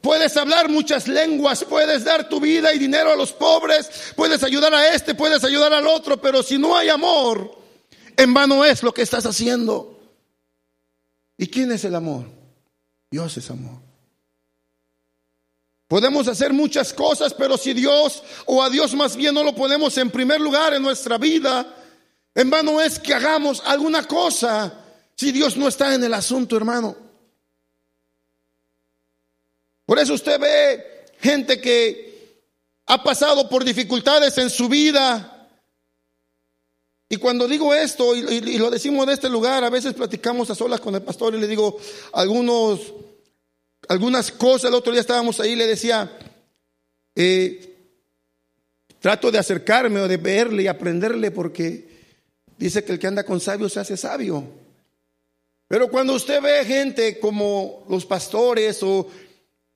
puedes 0.00 0.36
hablar 0.36 0.68
muchas 0.68 1.08
lenguas, 1.08 1.64
puedes 1.64 2.04
dar 2.04 2.28
tu 2.28 2.40
vida 2.40 2.72
y 2.74 2.78
dinero 2.78 3.12
a 3.12 3.16
los 3.16 3.32
pobres, 3.32 4.12
puedes 4.16 4.42
ayudar 4.42 4.74
a 4.74 4.94
este, 4.94 5.14
puedes 5.14 5.42
ayudar 5.44 5.72
al 5.72 5.86
otro, 5.86 6.20
pero 6.20 6.42
si 6.42 6.58
no 6.58 6.76
hay 6.76 6.90
amor, 6.90 7.58
en 8.16 8.34
vano 8.34 8.64
es 8.64 8.82
lo 8.82 8.92
que 8.92 9.02
estás 9.02 9.24
haciendo. 9.26 10.00
¿Y 11.36 11.46
quién 11.48 11.72
es 11.72 11.84
el 11.84 11.94
amor? 11.94 12.26
Dios 13.10 13.36
es 13.36 13.50
amor. 13.50 13.93
Podemos 15.88 16.28
hacer 16.28 16.52
muchas 16.52 16.92
cosas, 16.92 17.34
pero 17.34 17.56
si 17.56 17.74
Dios 17.74 18.22
o 18.46 18.62
a 18.62 18.70
Dios 18.70 18.94
más 18.94 19.16
bien 19.16 19.34
no 19.34 19.44
lo 19.44 19.54
ponemos 19.54 19.96
en 19.98 20.10
primer 20.10 20.40
lugar 20.40 20.72
en 20.74 20.82
nuestra 20.82 21.18
vida, 21.18 21.74
en 22.34 22.50
vano 22.50 22.80
es 22.80 22.98
que 22.98 23.14
hagamos 23.14 23.62
alguna 23.64 24.04
cosa 24.04 24.80
si 25.14 25.30
Dios 25.30 25.56
no 25.56 25.68
está 25.68 25.94
en 25.94 26.02
el 26.02 26.14
asunto, 26.14 26.56
hermano. 26.56 26.96
Por 29.86 29.98
eso 29.98 30.14
usted 30.14 30.40
ve 30.40 31.06
gente 31.20 31.60
que 31.60 32.42
ha 32.86 33.02
pasado 33.02 33.48
por 33.48 33.64
dificultades 33.64 34.36
en 34.38 34.50
su 34.50 34.68
vida, 34.68 35.34
y 37.08 37.16
cuando 37.16 37.46
digo 37.46 37.72
esto, 37.74 38.16
y, 38.16 38.58
lo 38.58 38.70
decimos 38.70 39.06
de 39.06 39.12
este 39.12 39.28
lugar, 39.28 39.62
a 39.62 39.70
veces 39.70 39.94
platicamos 39.94 40.50
a 40.50 40.54
solas 40.54 40.80
con 40.80 40.94
el 40.94 41.02
pastor 41.02 41.34
y 41.34 41.38
le 41.38 41.46
digo 41.46 41.78
algunos, 42.12 42.80
algunas 43.88 44.30
cosas. 44.30 44.68
El 44.68 44.74
otro 44.74 44.92
día 44.92 45.00
estábamos 45.00 45.40
ahí 45.40 45.54
le 45.54 45.66
decía, 45.66 46.10
eh, 47.14 47.76
trato 49.00 49.30
de 49.30 49.38
acercarme 49.38 50.00
o 50.00 50.08
de 50.08 50.16
verle 50.16 50.64
y 50.64 50.66
aprenderle 50.66 51.30
porque 51.30 51.88
dice 52.56 52.84
que 52.84 52.92
el 52.92 52.98
que 52.98 53.06
anda 53.06 53.24
con 53.24 53.40
sabio 53.40 53.68
se 53.68 53.80
hace 53.80 53.96
sabio. 53.96 54.44
Pero 55.68 55.88
cuando 55.88 56.14
usted 56.14 56.40
ve 56.40 56.64
gente 56.64 57.18
como 57.18 57.84
los 57.88 58.06
pastores 58.06 58.82
o 58.82 59.08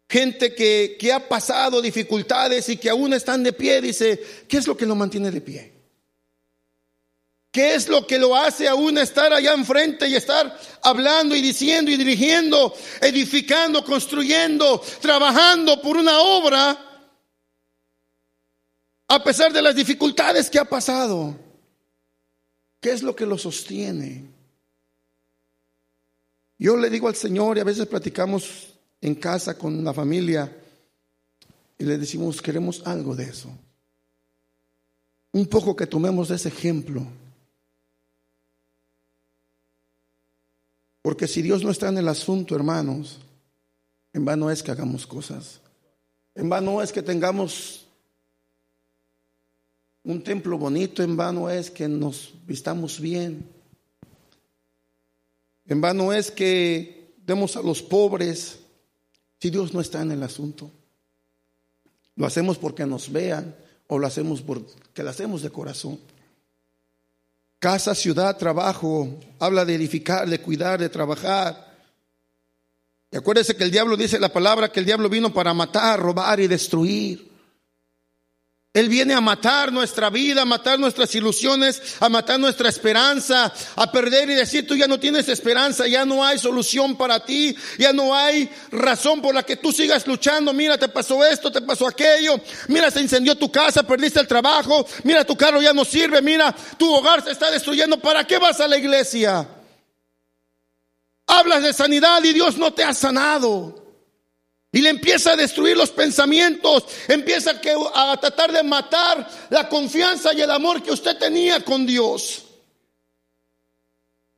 gente 0.08 0.54
que, 0.54 0.96
que 0.98 1.12
ha 1.12 1.28
pasado 1.28 1.82
dificultades 1.82 2.68
y 2.68 2.76
que 2.76 2.90
aún 2.90 3.12
están 3.12 3.42
de 3.42 3.52
pie, 3.52 3.80
dice, 3.80 4.20
¿qué 4.48 4.58
es 4.58 4.66
lo 4.66 4.76
que 4.76 4.86
lo 4.86 4.94
mantiene 4.94 5.30
de 5.30 5.40
pie? 5.40 5.77
¿Qué 7.50 7.74
es 7.74 7.88
lo 7.88 8.06
que 8.06 8.18
lo 8.18 8.36
hace 8.36 8.68
aún 8.68 8.98
estar 8.98 9.32
allá 9.32 9.54
enfrente 9.54 10.06
y 10.06 10.14
estar 10.14 10.58
hablando 10.82 11.34
y 11.34 11.40
diciendo 11.40 11.90
y 11.90 11.96
dirigiendo, 11.96 12.74
edificando, 13.00 13.82
construyendo, 13.84 14.82
trabajando 15.00 15.80
por 15.80 15.96
una 15.96 16.20
obra? 16.20 16.84
A 19.08 19.24
pesar 19.24 19.52
de 19.52 19.62
las 19.62 19.74
dificultades 19.74 20.50
que 20.50 20.58
ha 20.58 20.66
pasado, 20.66 21.34
¿qué 22.80 22.92
es 22.92 23.02
lo 23.02 23.16
que 23.16 23.24
lo 23.24 23.38
sostiene? 23.38 24.26
Yo 26.58 26.76
le 26.76 26.90
digo 26.90 27.08
al 27.08 27.16
Señor 27.16 27.56
y 27.56 27.60
a 27.60 27.64
veces 27.64 27.86
platicamos 27.86 28.74
en 29.00 29.14
casa 29.14 29.56
con 29.56 29.82
la 29.82 29.94
familia 29.94 30.54
y 31.78 31.84
le 31.84 31.96
decimos, 31.96 32.42
queremos 32.42 32.82
algo 32.84 33.16
de 33.16 33.24
eso. 33.24 33.48
Un 35.32 35.46
poco 35.46 35.74
que 35.74 35.86
tomemos 35.86 36.30
ese 36.30 36.48
ejemplo 36.48 37.06
Porque 41.02 41.26
si 41.26 41.42
Dios 41.42 41.62
no 41.62 41.70
está 41.70 41.88
en 41.88 41.98
el 41.98 42.08
asunto, 42.08 42.54
hermanos, 42.54 43.18
en 44.12 44.24
vano 44.24 44.50
es 44.50 44.62
que 44.62 44.70
hagamos 44.70 45.06
cosas. 45.06 45.60
En 46.34 46.48
vano 46.48 46.82
es 46.82 46.92
que 46.92 47.02
tengamos 47.02 47.86
un 50.04 50.22
templo 50.22 50.58
bonito, 50.58 51.02
en 51.02 51.16
vano 51.16 51.50
es 51.50 51.70
que 51.70 51.88
nos 51.88 52.32
vistamos 52.46 53.00
bien. 53.00 53.48
En 55.66 55.80
vano 55.80 56.12
es 56.12 56.30
que 56.30 57.14
demos 57.24 57.56
a 57.56 57.62
los 57.62 57.82
pobres 57.82 58.58
si 59.38 59.50
Dios 59.50 59.74
no 59.74 59.80
está 59.80 60.00
en 60.00 60.12
el 60.12 60.22
asunto. 60.22 60.70
Lo 62.16 62.26
hacemos 62.26 62.58
porque 62.58 62.86
nos 62.86 63.12
vean 63.12 63.54
o 63.86 63.98
lo 63.98 64.06
hacemos 64.06 64.42
porque 64.42 65.02
lo 65.02 65.10
hacemos 65.10 65.42
de 65.42 65.50
corazón. 65.50 66.00
Casa, 67.58 67.94
ciudad, 67.94 68.36
trabajo. 68.36 69.18
Habla 69.40 69.64
de 69.64 69.74
edificar, 69.74 70.28
de 70.28 70.40
cuidar, 70.40 70.78
de 70.78 70.88
trabajar. 70.88 71.68
Y 73.10 73.16
acuérdese 73.16 73.56
que 73.56 73.64
el 73.64 73.70
diablo 73.70 73.96
dice 73.96 74.20
la 74.20 74.32
palabra 74.32 74.70
que 74.70 74.80
el 74.80 74.86
diablo 74.86 75.08
vino 75.08 75.32
para 75.32 75.54
matar, 75.54 75.98
robar 75.98 76.40
y 76.40 76.46
destruir. 76.46 77.27
Él 78.74 78.90
viene 78.90 79.14
a 79.14 79.20
matar 79.20 79.72
nuestra 79.72 80.10
vida, 80.10 80.42
a 80.42 80.44
matar 80.44 80.78
nuestras 80.78 81.14
ilusiones, 81.14 81.96
a 82.00 82.08
matar 82.10 82.38
nuestra 82.38 82.68
esperanza, 82.68 83.52
a 83.74 83.90
perder 83.90 84.28
y 84.28 84.34
decir, 84.34 84.66
tú 84.66 84.76
ya 84.76 84.86
no 84.86 85.00
tienes 85.00 85.28
esperanza, 85.28 85.86
ya 85.86 86.04
no 86.04 86.22
hay 86.22 86.38
solución 86.38 86.94
para 86.96 87.24
ti, 87.24 87.56
ya 87.78 87.94
no 87.94 88.14
hay 88.14 88.48
razón 88.70 89.22
por 89.22 89.34
la 89.34 89.42
que 89.42 89.56
tú 89.56 89.72
sigas 89.72 90.06
luchando. 90.06 90.52
Mira, 90.52 90.76
te 90.76 90.88
pasó 90.88 91.24
esto, 91.24 91.50
te 91.50 91.62
pasó 91.62 91.88
aquello, 91.88 92.38
mira, 92.68 92.90
se 92.90 93.00
incendió 93.00 93.36
tu 93.36 93.50
casa, 93.50 93.82
perdiste 93.84 94.20
el 94.20 94.28
trabajo, 94.28 94.86
mira, 95.02 95.24
tu 95.24 95.34
carro 95.34 95.62
ya 95.62 95.72
no 95.72 95.84
sirve, 95.84 96.20
mira, 96.20 96.54
tu 96.76 96.94
hogar 96.94 97.24
se 97.24 97.32
está 97.32 97.50
destruyendo, 97.50 97.98
¿para 97.98 98.24
qué 98.24 98.36
vas 98.38 98.60
a 98.60 98.68
la 98.68 98.76
iglesia? 98.76 99.48
Hablas 101.26 101.62
de 101.62 101.72
sanidad 101.72 102.22
y 102.22 102.34
Dios 102.34 102.58
no 102.58 102.72
te 102.74 102.84
ha 102.84 102.92
sanado. 102.92 103.87
Y 104.70 104.80
le 104.80 104.90
empieza 104.90 105.32
a 105.32 105.36
destruir 105.36 105.76
los 105.76 105.90
pensamientos, 105.90 106.84
empieza 107.08 107.58
a 107.94 108.20
tratar 108.20 108.52
de 108.52 108.62
matar 108.62 109.28
la 109.48 109.68
confianza 109.68 110.34
y 110.34 110.42
el 110.42 110.50
amor 110.50 110.82
que 110.82 110.92
usted 110.92 111.16
tenía 111.16 111.64
con 111.64 111.86
Dios. 111.86 112.44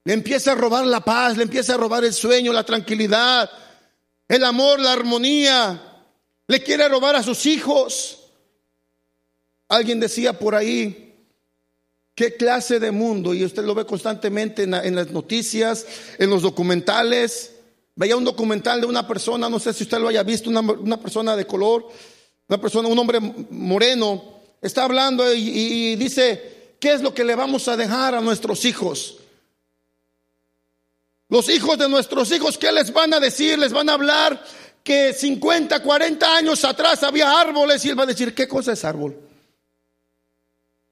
Le 0.04 0.14
empieza 0.14 0.52
a 0.52 0.54
robar 0.54 0.87
la 0.87 1.00
paz, 1.00 1.37
le 1.37 1.42
empieza 1.42 1.75
a 1.75 1.78
robar 1.78 2.04
el 2.04 2.12
sueño, 2.12 2.52
la 2.52 2.64
tranquilidad, 2.64 3.50
el 4.28 4.44
amor, 4.44 4.78
la 4.78 4.92
armonía. 4.92 6.04
Le 6.46 6.62
quiere 6.62 6.88
robar 6.88 7.16
a 7.16 7.22
sus 7.22 7.44
hijos. 7.46 8.18
Alguien 9.68 9.99
decía 9.99 10.38
por 10.38 10.54
ahí, 10.54 11.26
¿qué 12.14 12.37
clase 12.37 12.78
de 12.78 12.92
mundo? 12.92 13.34
Y 13.34 13.44
usted 13.44 13.64
lo 13.64 13.75
ve 13.75 13.84
constantemente 13.84 14.62
en, 14.62 14.94
las 14.94 15.10
noticias, 15.10 15.87
en 16.18 16.30
los 16.30 16.42
documentales 16.42 17.52
Veía 18.00 18.16
un 18.16 18.25
documental 18.25 18.80
de 18.80 18.87
una 18.87 19.07
persona, 19.07 19.50
no 19.50 19.59
sé 19.59 19.75
si 19.75 19.83
usted 19.83 19.99
lo 19.99 20.09
haya 20.09 20.23
visto, 20.23 20.49
una, 20.49 20.97
persona 20.97 21.37
de 21.37 21.47
color, 21.47 21.87
una 22.49 22.59
persona, 22.59 22.88
un 22.88 22.99
hombre 22.99 23.21
moreno, 23.21 24.40
está 24.62 24.85
hablando 24.85 25.30
y, 25.35 25.50
y 25.50 25.97
dice, 25.97 26.76
¿qué 26.80 26.95
es 26.95 27.02
lo 27.02 27.12
que 27.12 27.25
le 27.25 27.35
vamos 27.35 27.69
a 27.69 27.76
dejar 27.76 28.14
a 28.14 28.23
nuestros 28.23 28.64
hijos? 28.64 29.19
Los 31.28 31.50
hijos 31.50 31.76
de 31.76 31.90
nuestros 31.90 32.33
hijos, 32.33 32.57
¿qué 32.57 32.73
les 32.73 32.90
van 32.90 33.12
a 33.12 33.21
decir? 33.21 33.59
Les 33.59 33.71
van 33.71 33.90
a 33.90 33.92
hablar 33.92 34.42
que 34.83 35.12
50, 35.12 35.83
40 35.83 36.37
años 36.37 36.64
atrás 36.64 37.02
había 37.02 37.38
árboles 37.38 37.85
y 37.85 37.90
él 37.90 37.99
va 37.99 38.04
a 38.04 38.07
decir, 38.07 38.35
¿qué 38.35 38.49
cosa 38.49 38.73
es 38.73 38.83
árbol? 38.83 39.14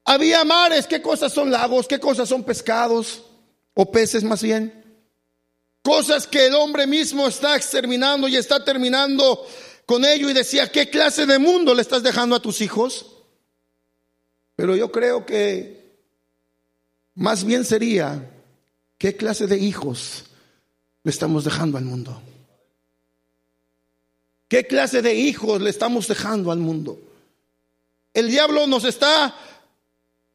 Había 0.03 0.43
mares, 0.43 0.85
¿qué 0.85 1.01
cosas 1.01 1.33
son 1.33 1.49
lagos? 1.49 1.87
¿Qué 1.87 1.99
cosas 1.99 2.29
son 2.29 2.43
pescados? 2.43 3.23
O 3.73 3.89
peces 3.89 4.23
más 4.23 4.43
bien. 4.43 4.78
Cosas 5.81 6.27
que 6.27 6.47
el 6.47 6.55
hombre 6.55 6.85
mismo 6.85 7.27
está 7.27 7.55
exterminando 7.55 8.27
y 8.27 8.35
está 8.35 8.63
terminando 8.63 9.45
con 9.85 10.05
ello 10.05 10.29
y 10.29 10.33
decía, 10.33 10.71
¿qué 10.71 10.89
clase 10.89 11.25
de 11.25 11.39
mundo 11.39 11.73
le 11.73 11.81
estás 11.81 12.03
dejando 12.03 12.35
a 12.35 12.41
tus 12.41 12.61
hijos? 12.61 13.07
Pero 14.55 14.75
yo 14.75 14.91
creo 14.91 15.25
que 15.25 15.79
más 17.15 17.43
bien 17.43 17.65
sería, 17.65 18.29
¿qué 18.97 19.15
clase 19.15 19.47
de 19.47 19.57
hijos 19.57 20.25
le 21.03 21.11
estamos 21.11 21.43
dejando 21.43 21.77
al 21.77 21.85
mundo? 21.85 22.21
¿Qué 24.47 24.65
clase 24.65 25.01
de 25.01 25.13
hijos 25.13 25.61
le 25.61 25.69
estamos 25.69 26.07
dejando 26.07 26.51
al 26.51 26.59
mundo? 26.59 26.99
El 28.13 28.29
diablo 28.29 28.67
nos 28.67 28.83
está 28.83 29.35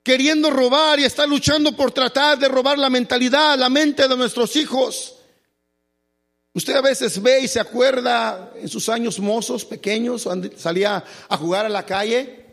queriendo 0.03 0.51
robar 0.51 1.01
y 1.01 1.05
está 1.05 1.27
luchando 1.27 1.75
por 1.75 1.91
tratar 1.91 2.39
de 2.39 2.49
robar 2.49 2.79
la 2.79 2.91
mentalidad, 2.91 3.59
la 3.59 3.69
mente 3.69 4.07
de 4.07 4.17
nuestros 4.17 4.55
hijos. 4.57 5.14
Usted 6.55 6.75
a 6.77 6.81
veces 6.81 7.21
ve 7.21 7.41
y 7.41 7.49
se 7.49 7.59
acuerda 7.59 8.53
en 8.57 8.69
sus 8.69 8.89
años 8.89 9.19
mozos, 9.19 9.65
pequeños, 9.65 10.29
salía 10.57 11.05
a 11.29 11.37
jugar 11.37 11.67
a 11.67 11.69
la 11.69 11.85
calle. 11.85 12.45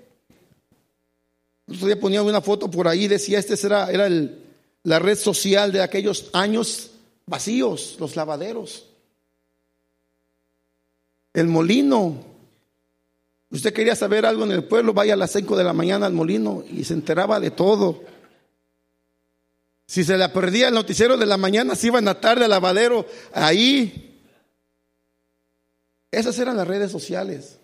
Otro 1.68 1.86
día 1.86 2.00
ponía 2.00 2.24
una 2.24 2.42
foto 2.42 2.70
por 2.70 2.88
ahí, 2.88 3.08
decía, 3.08 3.38
este 3.38 3.54
era, 3.66 3.92
era 3.92 4.10
la 4.84 5.00
red 5.00 5.18
social 5.18 5.72
de 5.72 5.82
aquellos 5.82 6.30
años 6.34 6.92
vacíos, 7.28 7.98
los 8.00 8.16
lavaderos. 8.16 8.88
El 11.34 11.48
molino, 11.48 12.32
Usted 13.52 13.74
quería 13.74 13.98
saber 13.98 14.26
algo 14.26 14.46
en 14.46 14.52
el 14.52 14.64
pueblo, 14.64 14.94
vaya 14.94 15.14
a 15.14 15.18
las 15.18 15.32
5 15.32 15.58
de 15.58 15.66
la 15.66 15.74
mañana 15.74 16.06
al 16.06 16.14
molino 16.14 16.64
y 16.72 16.86
se 16.86 16.94
enteraba 16.94 17.40
de 17.42 17.52
todo. 17.52 18.02
Si 19.92 20.06
se 20.06 20.18
le 20.18 20.30
perdía 20.30 20.70
el 20.70 20.74
noticiero 20.74 21.18
de 21.18 21.26
la 21.26 21.36
mañana, 21.36 21.76
se 21.76 21.88
iba 21.88 22.00
en 22.00 22.06
la 22.06 22.22
tarde 22.22 22.46
al 22.46 22.52
lavadero, 22.52 23.06
ahí. 23.34 24.24
Esas 26.10 26.40
eran 26.40 26.56
las 26.56 26.66
redes 26.66 26.90
sociales. 26.90 27.60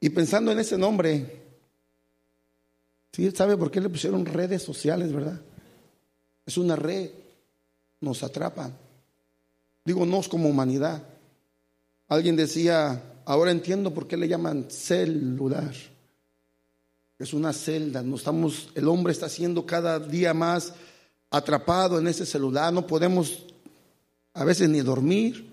Y 0.00 0.08
pensando 0.08 0.50
en 0.50 0.58
ese 0.58 0.78
nombre, 0.78 1.42
¿sí 3.12 3.30
sabe 3.32 3.58
por 3.58 3.70
qué 3.70 3.82
le 3.82 3.90
pusieron 3.90 4.24
redes 4.24 4.62
sociales, 4.62 5.12
verdad? 5.12 5.38
Es 6.46 6.56
una 6.56 6.76
red, 6.76 7.10
nos 8.00 8.22
atrapan. 8.22 8.74
Digo, 9.84 10.06
nos 10.06 10.28
como 10.28 10.48
humanidad. 10.48 11.02
Alguien 12.08 12.36
decía, 12.36 13.02
Ahora 13.26 13.50
entiendo 13.50 13.92
por 13.92 14.08
qué 14.08 14.16
le 14.16 14.28
llaman 14.28 14.70
celular. 14.70 15.74
Es 17.20 17.32
una 17.32 17.52
celda. 17.52 18.02
No 18.02 18.16
estamos, 18.16 18.70
el 18.74 18.88
hombre 18.88 19.12
está 19.12 19.28
siendo 19.28 19.64
cada 19.64 20.00
día 20.00 20.34
más 20.34 20.74
atrapado 21.30 22.00
en 22.00 22.08
ese 22.08 22.26
celular. 22.26 22.72
No 22.72 22.84
podemos 22.84 23.44
a 24.34 24.44
veces 24.44 24.68
ni 24.68 24.80
dormir. 24.80 25.48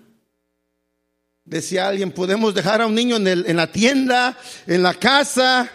Decía 1.44 1.86
alguien, 1.86 2.10
podemos 2.10 2.52
dejar 2.52 2.82
a 2.82 2.86
un 2.86 2.94
niño 2.96 3.16
en, 3.16 3.28
en 3.28 3.56
la 3.56 3.70
tienda, 3.70 4.36
en 4.66 4.82
la 4.82 4.94
casa, 4.94 5.70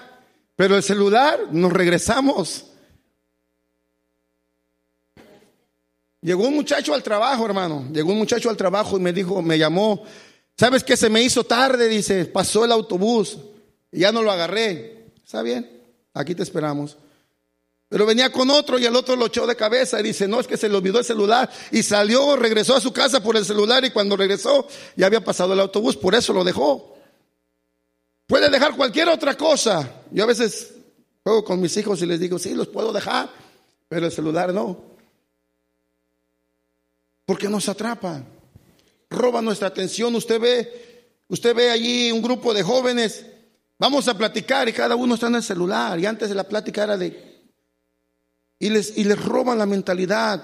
pero 0.58 0.76
el 0.76 0.84
celular 0.84 1.40
nos 1.52 1.72
regresamos. 1.72 2.66
Llegó 6.20 6.48
un 6.48 6.56
muchacho 6.56 6.94
al 6.94 7.04
trabajo, 7.04 7.46
hermano. 7.46 7.88
Llegó 7.94 8.12
un 8.12 8.18
muchacho 8.18 8.50
al 8.50 8.58
trabajo 8.58 8.98
y 8.98 9.02
me 9.02 9.14
dijo, 9.14 9.42
me 9.42 9.58
llamó 9.58 10.04
¿Sabes 10.58 10.84
qué 10.84 10.96
se 10.96 11.10
me 11.10 11.22
hizo 11.24 11.44
tarde? 11.44 11.88
Dice, 11.88 12.26
pasó 12.26 12.66
el 12.66 12.72
autobús 12.72 13.38
y 13.92 14.00
ya 14.00 14.12
no 14.12 14.22
lo 14.22 14.32
agarré. 14.32 15.12
Está 15.24 15.42
bien, 15.42 15.83
aquí 16.14 16.36
te 16.36 16.44
esperamos. 16.44 16.98
Pero 17.90 18.06
venía 18.06 18.32
con 18.32 18.50
otro 18.50 18.80
y 18.80 18.86
el 18.86 18.96
otro 18.96 19.16
lo 19.16 19.28
echó 19.28 19.46
de 19.46 19.56
cabeza 19.56 20.00
y 20.00 20.04
dice, 20.04 20.28
no, 20.28 20.40
es 20.40 20.48
que 20.48 20.58
se 20.58 20.68
le 20.68 20.76
olvidó 20.76 21.00
el 21.00 21.06
celular. 21.06 21.50
Y 21.72 21.84
salió, 21.84 22.36
regresó 22.36 22.76
a 22.76 22.82
su 22.82 22.92
casa 22.92 23.22
por 23.22 23.38
el 23.38 23.46
celular 23.46 23.86
y 23.86 23.92
cuando 23.92 24.18
regresó 24.18 24.68
ya 24.96 25.06
había 25.06 25.24
pasado 25.24 25.54
el 25.54 25.60
autobús, 25.60 25.96
por 25.96 26.16
eso 26.16 26.34
lo 26.34 26.44
dejó. 26.44 26.98
Puede 28.26 28.50
dejar 28.50 28.76
cualquier 28.76 29.10
otra 29.10 29.38
cosa. 29.38 30.02
Yo 30.12 30.24
a 30.24 30.28
veces 30.28 30.74
juego 31.24 31.44
con 31.44 31.62
mis 31.62 31.78
hijos 31.78 32.02
y 32.02 32.08
les 32.08 32.20
digo, 32.20 32.40
sí, 32.40 32.56
los 32.56 32.68
puedo 32.68 32.92
dejar, 32.92 33.30
pero 33.90 34.08
el 34.08 34.12
celular 34.12 34.54
no. 34.54 34.78
Porque 37.26 37.48
nos 37.48 37.70
atrapa 37.70 38.24
roba 39.14 39.42
nuestra 39.42 39.68
atención. 39.68 40.16
Usted 40.16 40.40
ve, 40.40 41.14
usted 41.28 41.56
ve 41.56 41.70
allí 41.70 42.12
un 42.12 42.22
grupo 42.22 42.54
de 42.54 42.64
jóvenes, 42.64 43.26
vamos 43.84 44.08
a 44.08 44.18
platicar 44.18 44.70
y 44.70 44.72
cada 44.72 44.96
uno 44.96 45.16
está 45.16 45.28
en 45.28 45.36
el 45.36 45.44
celular. 45.44 46.00
Y 46.00 46.06
antes 46.06 46.30
de 46.30 46.36
la 46.36 46.46
plática 46.46 46.84
era 46.84 46.96
de... 46.96 47.52
Y 48.58 48.70
les, 48.70 48.98
y 48.98 49.04
les 49.04 49.22
roban 49.22 49.58
la 49.58 49.66
mentalidad. 49.66 50.42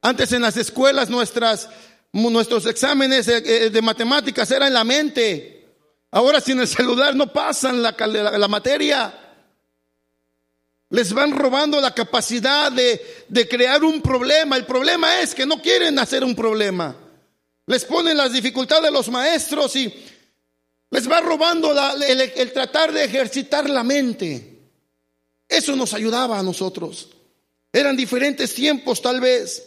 Antes 0.00 0.30
en 0.30 0.42
las 0.42 0.56
escuelas 0.56 1.10
nuestras, 1.10 1.68
nuestros 2.12 2.66
exámenes 2.66 3.26
de, 3.26 3.82
matemáticas 3.82 4.48
eran 4.52 4.68
en 4.68 4.74
la 4.74 4.84
mente. 4.84 5.74
Ahora 6.12 6.40
sin 6.40 6.60
el 6.60 6.68
celular 6.68 7.16
no 7.16 7.32
pasan 7.32 7.82
la, 7.82 7.96
la, 7.98 8.48
materia. 8.48 9.12
Les 10.90 11.12
van 11.12 11.36
robando 11.36 11.80
la 11.80 11.92
capacidad 11.92 12.70
de, 12.70 13.24
de, 13.28 13.48
crear 13.48 13.82
un 13.82 14.00
problema. 14.00 14.56
El 14.56 14.66
problema 14.66 15.20
es 15.20 15.34
que 15.34 15.46
no 15.46 15.60
quieren 15.60 15.98
hacer 15.98 16.22
un 16.22 16.36
problema. 16.36 16.94
Les 17.66 17.84
ponen 17.84 18.16
las 18.16 18.32
dificultades 18.32 18.84
de 18.84 18.92
los 18.92 19.08
maestros 19.08 19.74
y 19.74 19.92
les 20.90 21.10
va 21.10 21.20
robando 21.20 21.74
el, 22.06 22.52
tratar 22.52 22.92
de 22.92 23.04
ejercitar 23.04 23.68
la 23.68 23.84
mente. 23.84 24.58
Eso 25.48 25.76
nos 25.76 25.92
ayudaba 25.94 26.38
a 26.38 26.42
nosotros. 26.42 27.10
Eran 27.72 27.96
diferentes 27.96 28.54
tiempos 28.54 29.02
tal 29.02 29.20
vez. 29.20 29.64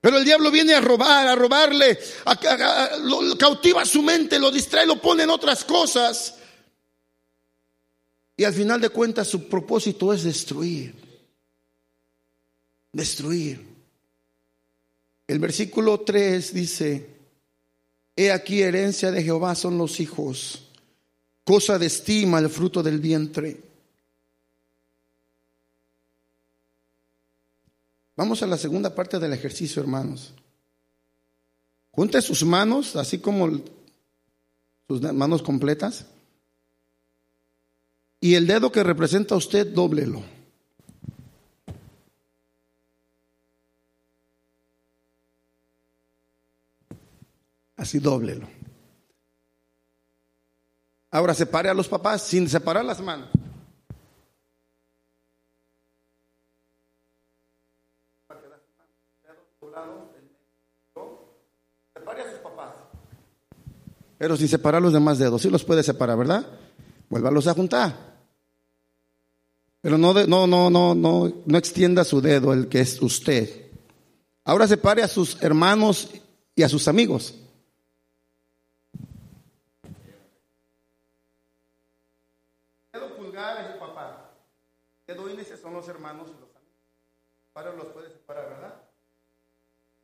Pero 0.00 0.18
el 0.18 0.24
diablo 0.24 0.50
viene 0.50 0.74
a 0.74 0.80
robar, 0.80 1.28
a 1.28 1.36
robarle, 1.36 1.98
cautiva 3.38 3.84
su 3.84 4.02
mente, 4.02 4.38
lo 4.38 4.50
distrae, 4.50 4.84
lo 4.84 5.00
pone 5.00 5.22
en 5.22 5.30
otras 5.30 5.64
cosas. 5.64 6.34
Y 8.36 8.44
al 8.44 8.54
final 8.54 8.80
de 8.80 8.88
cuentas 8.88 9.28
su 9.28 9.48
propósito 9.48 10.12
es 10.12 10.24
destruir. 10.24 10.94
Destruir. 12.90 13.64
El 15.28 15.38
versículo 15.38 16.00
3 16.00 16.52
dice, 16.52 17.11
He 18.16 18.30
aquí 18.30 18.62
herencia 18.62 19.10
de 19.10 19.22
Jehová 19.22 19.54
son 19.54 19.78
los 19.78 20.00
hijos, 20.00 20.68
cosa 21.44 21.78
de 21.78 21.86
estima 21.86 22.38
el 22.38 22.50
fruto 22.50 22.82
del 22.82 23.00
vientre. 23.00 23.62
Vamos 28.14 28.42
a 28.42 28.46
la 28.46 28.58
segunda 28.58 28.94
parte 28.94 29.18
del 29.18 29.32
ejercicio, 29.32 29.80
hermanos. 29.80 30.34
Junte 31.90 32.20
sus 32.20 32.44
manos, 32.44 32.96
así 32.96 33.18
como 33.18 33.60
sus 34.86 35.00
manos 35.12 35.42
completas. 35.42 36.06
Y 38.20 38.34
el 38.34 38.46
dedo 38.46 38.70
que 38.70 38.82
representa 38.82 39.34
a 39.34 39.38
usted, 39.38 39.66
dóblelo. 39.66 40.22
Así 47.82 47.98
dóblelo. 47.98 48.46
Ahora 51.10 51.34
separe 51.34 51.68
a 51.68 51.74
los 51.74 51.88
papás 51.88 52.22
sin 52.22 52.48
separar 52.48 52.84
las 52.84 53.00
manos. 53.00 53.28
Separe 61.92 62.22
a 62.22 62.30
sus 62.30 62.38
papás. 62.38 62.72
Pero 64.16 64.36
sin 64.36 64.46
separar 64.46 64.80
los 64.80 64.92
demás 64.92 65.18
dedos. 65.18 65.42
Sí 65.42 65.50
los 65.50 65.64
puede 65.64 65.82
separar, 65.82 66.16
¿verdad? 66.16 66.46
Vuélvalos 67.10 67.48
a 67.48 67.54
juntar. 67.54 67.96
Pero 69.80 69.98
no, 69.98 70.14
no, 70.14 70.46
no, 70.46 70.70
no, 70.70 70.94
no, 70.94 71.32
no 71.44 71.58
extienda 71.58 72.04
su 72.04 72.20
dedo, 72.20 72.52
el 72.52 72.68
que 72.68 72.80
es 72.82 73.02
usted. 73.02 73.72
Ahora 74.44 74.68
separe 74.68 75.02
a 75.02 75.08
sus 75.08 75.42
hermanos 75.42 76.10
y 76.54 76.62
a 76.62 76.68
sus 76.68 76.86
amigos. 76.86 77.41
Para 87.52 87.72
los 87.72 87.86
puede 87.86 88.10
separar, 88.10 88.48
¿verdad? 88.48 88.74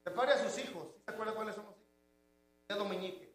Separe 0.04 0.32
a 0.32 0.44
sus 0.44 0.58
hijos. 0.58 0.87
¿Se 1.04 1.11
acuerda 1.11 1.34
cuáles 1.34 1.54
son 1.54 1.64
los 1.64 1.74
hijos? 1.74 1.88
Dedo 2.68 2.84
meñique. 2.84 3.28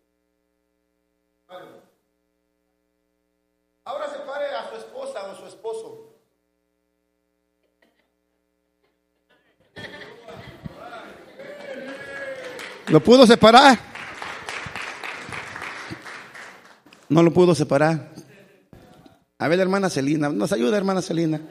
Ahora 3.86 4.10
separe 4.10 4.46
a 4.56 4.70
su 4.70 4.76
esposa 4.76 5.24
o 5.32 5.36
su 5.36 5.46
esposo. 5.48 6.10
¿Lo 12.88 13.00
pudo 13.04 13.26
separar? 13.26 13.80
No 17.10 17.24
lo 17.24 17.34
pudo 17.34 17.56
separar. 17.56 18.12
A 19.40 19.48
ver, 19.48 19.60
hermana 19.60 19.90
Celina, 19.90 20.30
nos 20.30 20.52
ayuda, 20.52 20.78
hermana 20.78 21.02
Celina. 21.02 21.42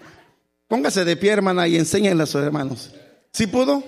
Póngase 0.73 1.05
de 1.05 1.19
pie, 1.19 1.33
hermana, 1.33 1.69
y 1.69 1.77
enséñenle 1.77 2.23
a 2.23 2.27
sus 2.27 2.43
hermanos. 2.43 2.95
¿Sí 3.31 3.47
pudo? 3.47 3.85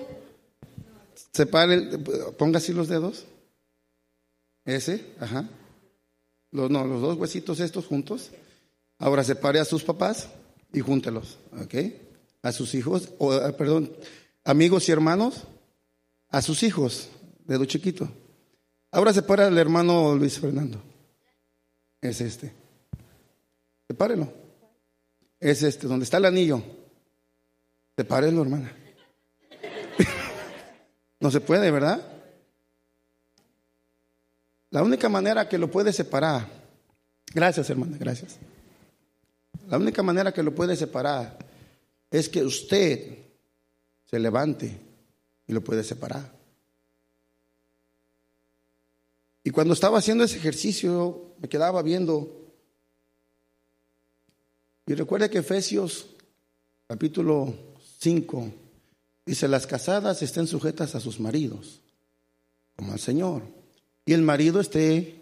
Separe, 1.33 1.97
ponga 2.37 2.59
así 2.59 2.73
los 2.73 2.87
dedos. 2.87 3.25
Ese, 4.65 5.03
ajá. 5.19 5.49
Los, 6.51 6.69
no, 6.69 6.85
los 6.85 7.01
dos 7.01 7.17
huesitos 7.17 7.59
estos 7.59 7.87
juntos. 7.87 8.29
Ahora 8.99 9.23
separe 9.23 9.59
a 9.59 9.65
sus 9.65 9.83
papás 9.83 10.29
y 10.73 10.79
júntelos, 10.79 11.39
¿ok? 11.59 11.73
A 12.43 12.51
sus 12.51 12.75
hijos, 12.75 13.09
o, 13.17 13.33
ah, 13.33 13.51
perdón, 13.57 13.91
amigos 14.43 14.87
y 14.87 14.91
hermanos, 14.91 15.41
a 16.29 16.43
sus 16.43 16.61
hijos, 16.61 17.09
dedo 17.47 17.65
chiquito. 17.65 18.07
Ahora 18.91 19.11
separa 19.11 19.47
al 19.47 19.57
hermano 19.57 20.13
Luis 20.13 20.37
Fernando. 20.37 20.79
Es 21.99 22.21
este. 22.21 22.53
Sepárelo. 23.87 24.44
Es 25.39 25.63
este, 25.63 25.87
donde 25.87 26.05
está 26.05 26.17
el 26.17 26.25
anillo. 26.25 26.61
Sepárelo, 27.95 28.41
hermana. 28.41 28.75
no 31.19 31.31
se 31.31 31.41
puede, 31.41 31.71
¿verdad? 31.71 32.15
La 34.71 34.83
única 34.83 35.07
manera 35.07 35.47
que 35.47 35.57
lo 35.57 35.71
puede 35.71 35.93
separar, 35.93 36.47
gracias 37.33 37.69
hermana, 37.69 37.97
gracias. 37.97 38.37
La 39.69 39.77
única 39.77 40.03
manera 40.03 40.33
que 40.33 40.43
lo 40.43 40.53
puede 40.53 40.75
separar 40.75 41.37
es 42.11 42.27
que 42.29 42.43
usted 42.43 43.17
se 44.05 44.19
levante 44.19 44.77
y 45.47 45.53
lo 45.53 45.63
puede 45.63 45.83
separar. 45.83 46.31
Y 49.43 49.51
cuando 49.51 49.73
estaba 49.73 49.99
haciendo 49.99 50.23
ese 50.23 50.37
ejercicio, 50.37 51.35
me 51.39 51.47
quedaba 51.47 51.81
viendo. 51.81 52.44
Y 54.87 54.93
recuerde 54.93 55.29
que 55.29 55.39
Efesios 55.39 56.07
capítulo 56.87 57.53
5 57.99 58.51
dice, 59.25 59.47
las 59.47 59.65
casadas 59.65 60.21
estén 60.21 60.47
sujetas 60.47 60.93
a 60.93 60.99
sus 60.99 61.19
maridos, 61.19 61.81
como 62.75 62.93
al 62.93 62.99
Señor. 62.99 63.41
Y 64.05 64.13
el 64.13 64.21
marido 64.21 64.59
esté 64.59 65.19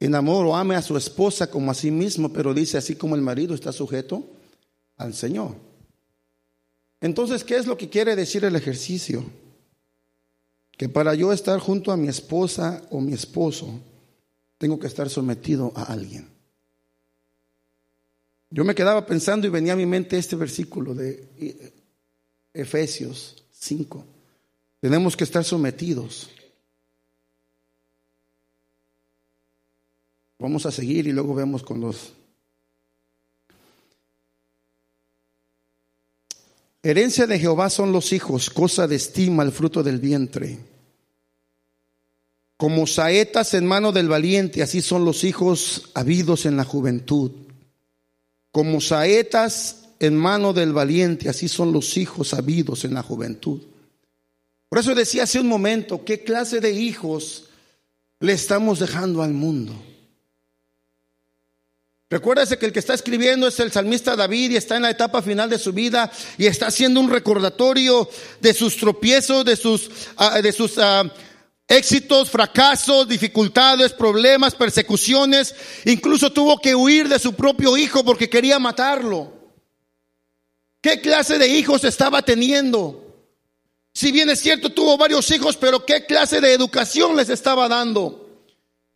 en 0.00 0.14
amor 0.14 0.46
o 0.46 0.56
ame 0.56 0.76
a 0.76 0.82
su 0.82 0.96
esposa 0.96 1.50
como 1.50 1.70
a 1.70 1.74
sí 1.74 1.90
mismo, 1.90 2.32
pero 2.32 2.54
dice 2.54 2.78
así 2.78 2.96
como 2.96 3.14
el 3.14 3.20
marido 3.20 3.54
está 3.54 3.72
sujeto 3.72 4.24
al 4.96 5.12
Señor. 5.12 5.54
Entonces, 7.00 7.44
¿qué 7.44 7.56
es 7.56 7.66
lo 7.66 7.76
que 7.76 7.90
quiere 7.90 8.16
decir 8.16 8.44
el 8.44 8.56
ejercicio? 8.56 9.24
Que 10.78 10.88
para 10.88 11.14
yo 11.14 11.32
estar 11.32 11.58
junto 11.60 11.92
a 11.92 11.96
mi 11.96 12.08
esposa 12.08 12.82
o 12.90 13.00
mi 13.00 13.12
esposo, 13.12 13.80
tengo 14.56 14.78
que 14.78 14.86
estar 14.86 15.10
sometido 15.10 15.72
a 15.76 15.84
alguien. 15.84 16.37
Yo 18.50 18.64
me 18.64 18.74
quedaba 18.74 19.04
pensando 19.04 19.46
y 19.46 19.50
venía 19.50 19.74
a 19.74 19.76
mi 19.76 19.86
mente 19.86 20.16
este 20.16 20.36
versículo 20.36 20.94
de 20.94 21.72
Efesios 22.54 23.44
5. 23.52 24.04
Tenemos 24.80 25.16
que 25.16 25.24
estar 25.24 25.44
sometidos. 25.44 26.30
Vamos 30.38 30.64
a 30.66 30.70
seguir 30.70 31.06
y 31.06 31.12
luego 31.12 31.34
vemos 31.34 31.62
con 31.62 31.80
los... 31.80 32.14
Herencia 36.80 37.26
de 37.26 37.40
Jehová 37.40 37.70
son 37.70 37.92
los 37.92 38.12
hijos, 38.12 38.48
cosa 38.48 38.86
de 38.86 38.96
estima 38.96 39.42
el 39.42 39.50
fruto 39.50 39.82
del 39.82 39.98
vientre. 39.98 40.58
Como 42.56 42.86
saetas 42.86 43.52
en 43.54 43.66
mano 43.66 43.92
del 43.92 44.08
valiente, 44.08 44.62
así 44.62 44.80
son 44.80 45.04
los 45.04 45.24
hijos 45.24 45.90
habidos 45.94 46.46
en 46.46 46.56
la 46.56 46.64
juventud. 46.64 47.47
Como 48.58 48.80
saetas 48.80 49.84
en 50.00 50.16
mano 50.16 50.52
del 50.52 50.72
valiente, 50.72 51.28
así 51.28 51.46
son 51.46 51.72
los 51.72 51.96
hijos 51.96 52.34
habidos 52.34 52.84
en 52.84 52.94
la 52.94 53.04
juventud. 53.04 53.62
Por 54.68 54.80
eso 54.80 54.96
decía 54.96 55.22
hace 55.22 55.38
un 55.38 55.46
momento, 55.46 56.04
¿qué 56.04 56.24
clase 56.24 56.58
de 56.58 56.72
hijos 56.72 57.44
le 58.18 58.32
estamos 58.32 58.80
dejando 58.80 59.22
al 59.22 59.32
mundo? 59.32 59.80
Recuérdese 62.10 62.58
que 62.58 62.66
el 62.66 62.72
que 62.72 62.80
está 62.80 62.94
escribiendo 62.94 63.46
es 63.46 63.60
el 63.60 63.70
salmista 63.70 64.16
David 64.16 64.50
y 64.50 64.56
está 64.56 64.74
en 64.74 64.82
la 64.82 64.90
etapa 64.90 65.22
final 65.22 65.48
de 65.48 65.60
su 65.60 65.72
vida 65.72 66.10
y 66.36 66.46
está 66.46 66.66
haciendo 66.66 66.98
un 66.98 67.10
recordatorio 67.10 68.10
de 68.40 68.54
sus 68.54 68.76
tropiezos, 68.76 69.44
de 69.44 69.54
sus, 69.54 69.88
ah, 70.16 70.42
de 70.42 70.50
sus 70.50 70.78
ah, 70.78 71.04
éxitos, 71.68 72.30
fracasos, 72.30 73.06
dificultades, 73.06 73.92
problemas, 73.92 74.54
persecuciones. 74.54 75.54
Incluso 75.84 76.32
tuvo 76.32 76.58
que 76.58 76.74
huir 76.74 77.08
de 77.08 77.18
su 77.18 77.34
propio 77.34 77.76
hijo 77.76 78.02
porque 78.02 78.30
quería 78.30 78.58
matarlo. 78.58 79.32
¿Qué 80.80 81.00
clase 81.00 81.38
de 81.38 81.48
hijos 81.48 81.84
estaba 81.84 82.22
teniendo? 82.22 83.04
Si 83.92 84.12
bien 84.12 84.30
es 84.30 84.40
cierto, 84.40 84.70
tuvo 84.70 84.96
varios 84.96 85.30
hijos, 85.30 85.56
pero 85.56 85.84
¿qué 85.84 86.06
clase 86.06 86.40
de 86.40 86.52
educación 86.52 87.16
les 87.16 87.28
estaba 87.28 87.68
dando? 87.68 88.28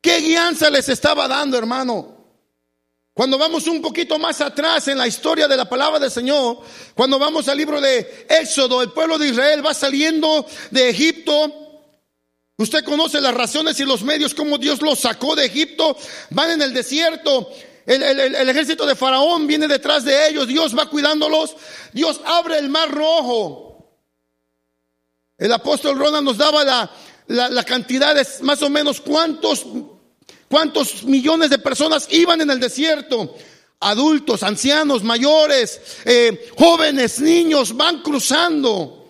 ¿Qué 0.00 0.18
guianza 0.20 0.70
les 0.70 0.88
estaba 0.88 1.28
dando, 1.28 1.58
hermano? 1.58 2.22
Cuando 3.14 3.37
vamos 3.37 3.66
un 3.66 3.82
poquito 3.82 4.18
más 4.18 4.40
atrás 4.40 4.88
en 4.88 4.96
la 4.96 5.06
historia 5.06 5.46
de 5.46 5.56
la 5.56 5.68
palabra 5.68 5.98
del 5.98 6.11
Señor, 6.11 6.61
cuando 6.94 7.18
vamos 7.18 7.46
al 7.48 7.58
libro 7.58 7.80
de 7.80 8.26
Éxodo, 8.28 8.80
el 8.80 8.90
pueblo 8.90 9.18
de 9.18 9.28
Israel 9.28 9.64
va 9.64 9.74
saliendo 9.74 10.46
de 10.70 10.88
Egipto. 10.88 11.62
Usted 12.62 12.85
conoce 12.85 13.20
las 13.20 13.35
razones 13.35 13.79
y 13.81 13.85
los 13.85 14.03
medios, 14.03 14.35
cómo 14.35 14.59
Dios 14.59 14.81
los 14.81 15.01
sacó 15.01 15.35
de 15.35 15.46
Egipto. 15.46 15.96
Van 16.31 16.51
en 16.51 16.62
el 16.62 16.72
desierto. 16.72 17.51
El, 17.85 18.03
el, 18.03 18.48
ejército 18.48 18.87
de 18.87 18.94
Faraón 18.94 19.46
viene 19.46 19.66
detrás 19.68 20.05
de 20.05 20.29
ellos. 20.29 20.48
Dios 20.48 20.77
va 20.77 20.88
cuidándolos. 20.88 21.57
Dios 21.92 22.20
abre 22.25 22.59
el 22.59 22.68
mar 22.68 22.90
rojo. 22.90 23.87
El 25.37 25.53
apóstol 25.53 25.98
Ronald 25.98 26.25
nos 26.25 26.38
daba 26.38 26.62
la, 26.64 26.90
la, 27.27 27.48
la 27.48 27.64
cantidad 27.64 28.14
de 28.14 28.27
más 28.42 28.62
o 28.62 28.70
menos 28.70 29.01
cuántos 29.01 29.66
¿Cuántos 30.53 31.05
millones 31.05 31.48
de 31.48 31.59
personas 31.59 32.07
iban 32.11 32.42
en 32.42 32.51
el 32.51 32.61
desierto? 32.61 33.35
Adultos, 33.81 34.42
ancianos, 34.42 35.03
mayores, 35.03 35.81
eh, 36.05 36.51
jóvenes, 36.59 37.20
niños, 37.20 37.75
van 37.75 38.03
cruzando. 38.03 39.09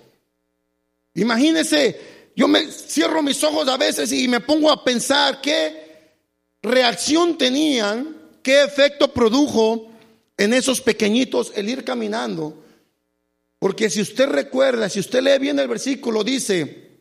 Imagínense, 1.15 2.12
yo 2.35 2.49
me 2.49 2.71
cierro 2.71 3.23
mis 3.23 3.43
ojos 3.45 3.69
a 3.69 3.77
veces 3.77 4.13
y 4.13 4.27
me 4.29 4.41
pongo 4.41 4.71
a 4.71 4.85
pensar 4.85 5.41
qué 5.41 6.17
reacción 6.63 7.37
tenían, 7.37 8.17
qué 8.43 8.63
efecto 8.63 9.13
produjo 9.13 9.91
en 10.37 10.55
esos 10.55 10.81
pequeñitos 10.81 11.53
el 11.55 11.69
ir 11.69 11.85
caminando. 11.85 12.63
Porque 13.59 13.91
si 13.91 14.01
usted 14.01 14.29
recuerda, 14.29 14.89
si 14.89 15.01
usted 15.01 15.23
lee 15.23 15.39
bien 15.39 15.59
el 15.59 15.69
versículo, 15.69 16.25
dice 16.25 17.01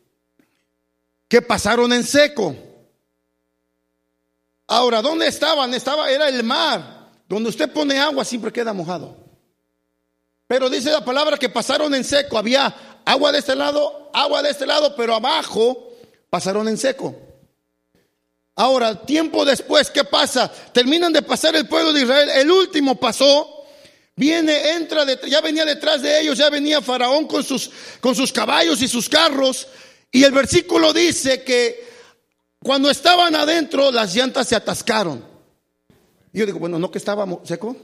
que 1.28 1.42
pasaron 1.42 1.92
en 1.92 2.04
seco. 2.04 2.54
Ahora, 4.66 5.02
¿dónde 5.02 5.26
estaban? 5.26 5.74
Estaba, 5.74 6.10
era 6.10 6.28
el 6.28 6.44
mar. 6.44 7.10
Donde 7.28 7.48
usted 7.48 7.72
pone 7.72 7.98
agua 7.98 8.24
siempre 8.24 8.52
queda 8.52 8.72
mojado. 8.72 9.16
Pero 10.46 10.68
dice 10.68 10.90
la 10.90 11.04
palabra 11.04 11.38
que 11.38 11.48
pasaron 11.48 11.94
en 11.94 12.04
seco. 12.04 12.36
Había 12.36 12.91
agua 13.04 13.32
de 13.32 13.38
este 13.38 13.54
lado, 13.54 14.10
agua 14.12 14.42
de 14.42 14.50
este 14.50 14.66
lado, 14.66 14.94
pero 14.96 15.14
abajo 15.14 15.90
pasaron 16.30 16.68
en 16.68 16.78
seco. 16.78 17.14
Ahora, 18.54 19.04
tiempo 19.04 19.44
después, 19.44 19.90
¿qué 19.90 20.04
pasa? 20.04 20.50
Terminan 20.72 21.12
de 21.12 21.22
pasar 21.22 21.56
el 21.56 21.66
pueblo 21.66 21.92
de 21.92 22.02
Israel. 22.02 22.28
El 22.34 22.50
último 22.50 22.96
pasó. 22.96 23.58
Viene, 24.14 24.72
entra, 24.72 25.06
ya 25.26 25.40
venía 25.40 25.64
detrás 25.64 26.02
de 26.02 26.20
ellos, 26.20 26.36
ya 26.36 26.50
venía 26.50 26.82
Faraón 26.82 27.26
con 27.26 27.42
sus, 27.42 27.70
con 28.00 28.14
sus 28.14 28.30
caballos 28.30 28.82
y 28.82 28.88
sus 28.88 29.08
carros. 29.08 29.66
Y 30.10 30.22
el 30.22 30.32
versículo 30.32 30.92
dice 30.92 31.42
que 31.42 31.82
cuando 32.62 32.90
estaban 32.90 33.34
adentro, 33.34 33.90
las 33.90 34.14
llantas 34.14 34.48
se 34.48 34.54
atascaron. 34.54 35.24
Y 36.32 36.38
yo 36.38 36.46
digo, 36.46 36.58
bueno, 36.58 36.78
¿no 36.78 36.90
que 36.90 36.98
estábamos 36.98 37.48
seco? 37.48 37.74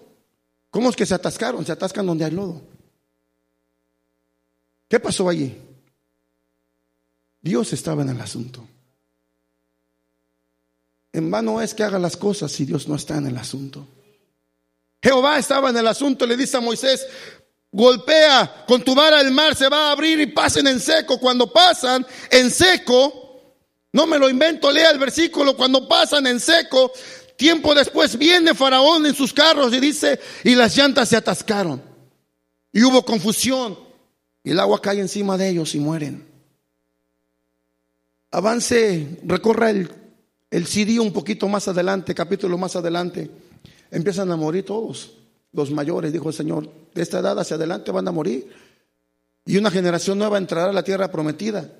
¿Cómo 0.71 0.91
es 0.91 0.97
que 0.97 1.07
se 1.07 1.15
atascaron? 1.15 1.65
Se 1.65 1.73
atascan 1.73 2.07
donde 2.07 2.27
hay 2.27 2.31
lodo. 2.31 2.61
¿Qué 4.89 4.99
pasó 4.99 5.29
allí? 5.29 5.57
Dios 7.41 7.73
estaba 7.73 8.03
en 8.03 8.11
el 8.11 8.21
asunto. 8.21 8.67
En 11.13 11.31
vano 11.31 11.61
es 11.61 11.75
que 11.75 11.83
haga 11.83 11.99
las 11.99 12.17
cosas 12.17 12.53
si 12.53 12.65
Dios 12.65 12.89
no 12.89 12.97
está 12.97 13.17
en 13.17 13.27
el 13.27 13.37
asunto. 13.37 13.87
Jehová 15.03 15.39
estaba 15.39 15.71
en 15.71 15.77
el 15.77 15.87
asunto, 15.87 16.27
le 16.27 16.37
dice 16.37 16.57
a 16.57 16.61
Moisés, 16.61 17.07
golpea 17.71 18.65
con 18.67 18.83
tu 18.83 18.95
vara 18.95 19.21
el 19.21 19.31
mar, 19.31 19.55
se 19.55 19.69
va 19.69 19.89
a 19.89 19.93
abrir 19.93 20.21
y 20.21 20.27
pasen 20.27 20.67
en 20.67 20.81
seco. 20.81 21.19
Cuando 21.19 21.53
pasan 21.53 22.07
en 22.31 22.51
seco, 22.51 23.55
no 23.93 24.07
me 24.07 24.19
lo 24.19 24.29
invento, 24.29 24.71
lea 24.71 24.91
el 24.91 24.99
versículo. 24.99 25.57
Cuando 25.57 25.89
pasan 25.89 26.27
en 26.27 26.41
seco, 26.41 26.93
tiempo 27.37 27.75
después 27.75 28.19
viene 28.19 28.55
Faraón 28.55 29.07
en 29.07 29.15
sus 29.15 29.33
carros 29.33 29.73
y 29.73 29.81
dice, 29.81 30.21
y 30.45 30.55
las 30.55 30.77
llantas 30.77 31.09
se 31.09 31.17
atascaron. 31.17 31.83
Y 32.73 32.83
hubo 32.83 33.05
confusión. 33.05 33.88
Y 34.49 34.53
el 34.53 34.61
agua 34.61 34.81
cae 34.81 34.99
encima 34.99 35.37
de 35.37 35.51
ellos 35.51 35.75
y 35.75 35.79
mueren. 35.79 36.25
avance, 38.31 39.19
recorra 39.25 39.69
el, 39.69 39.91
el 40.51 40.67
CD 40.67 40.99
un 40.99 41.13
poquito 41.13 41.47
más 41.49 41.69
adelante, 41.69 42.15
capítulo 42.15 42.57
más 42.57 42.75
adelante, 42.75 43.31
empiezan 43.91 44.33
a 44.33 44.37
morir 44.37 44.65
todos. 44.65 45.19
Los 45.53 45.71
mayores, 45.71 46.15
dijo 46.15 46.31
el 46.31 46.35
Señor, 46.35 46.67
de 46.95 47.03
esta 47.03 47.19
edad 47.19 47.39
hacia 47.39 47.57
adelante 47.57 47.91
van 47.91 48.09
a 48.09 48.11
morir. 48.11 48.51
Y 49.45 49.59
una 49.59 49.71
generación 49.71 50.17
nueva 50.17 50.39
entrará 50.39 50.71
a 50.71 50.73
la 50.73 50.83
tierra 50.83 51.11
prometida. 51.11 51.71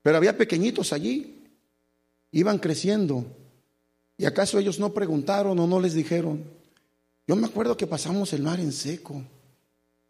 Pero 0.00 0.16
había 0.16 0.38
pequeñitos 0.38 0.92
allí, 0.92 1.42
iban 2.30 2.60
creciendo. 2.60 3.26
¿Y 4.16 4.26
acaso 4.26 4.60
ellos 4.60 4.78
no 4.78 4.94
preguntaron 4.94 5.58
o 5.58 5.66
no 5.66 5.80
les 5.80 5.94
dijeron? 5.94 6.44
Yo 7.26 7.34
me 7.34 7.48
acuerdo 7.48 7.76
que 7.76 7.88
pasamos 7.88 8.32
el 8.32 8.44
mar 8.44 8.60
en 8.60 8.70
seco 8.70 9.24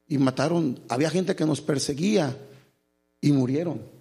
y 0.08 0.18
mataron, 0.18 0.80
había 0.88 1.10
gente 1.10 1.34
que 1.34 1.44
nos 1.44 1.60
perseguía 1.60 2.36
y 3.20 3.32
murieron. 3.32 3.96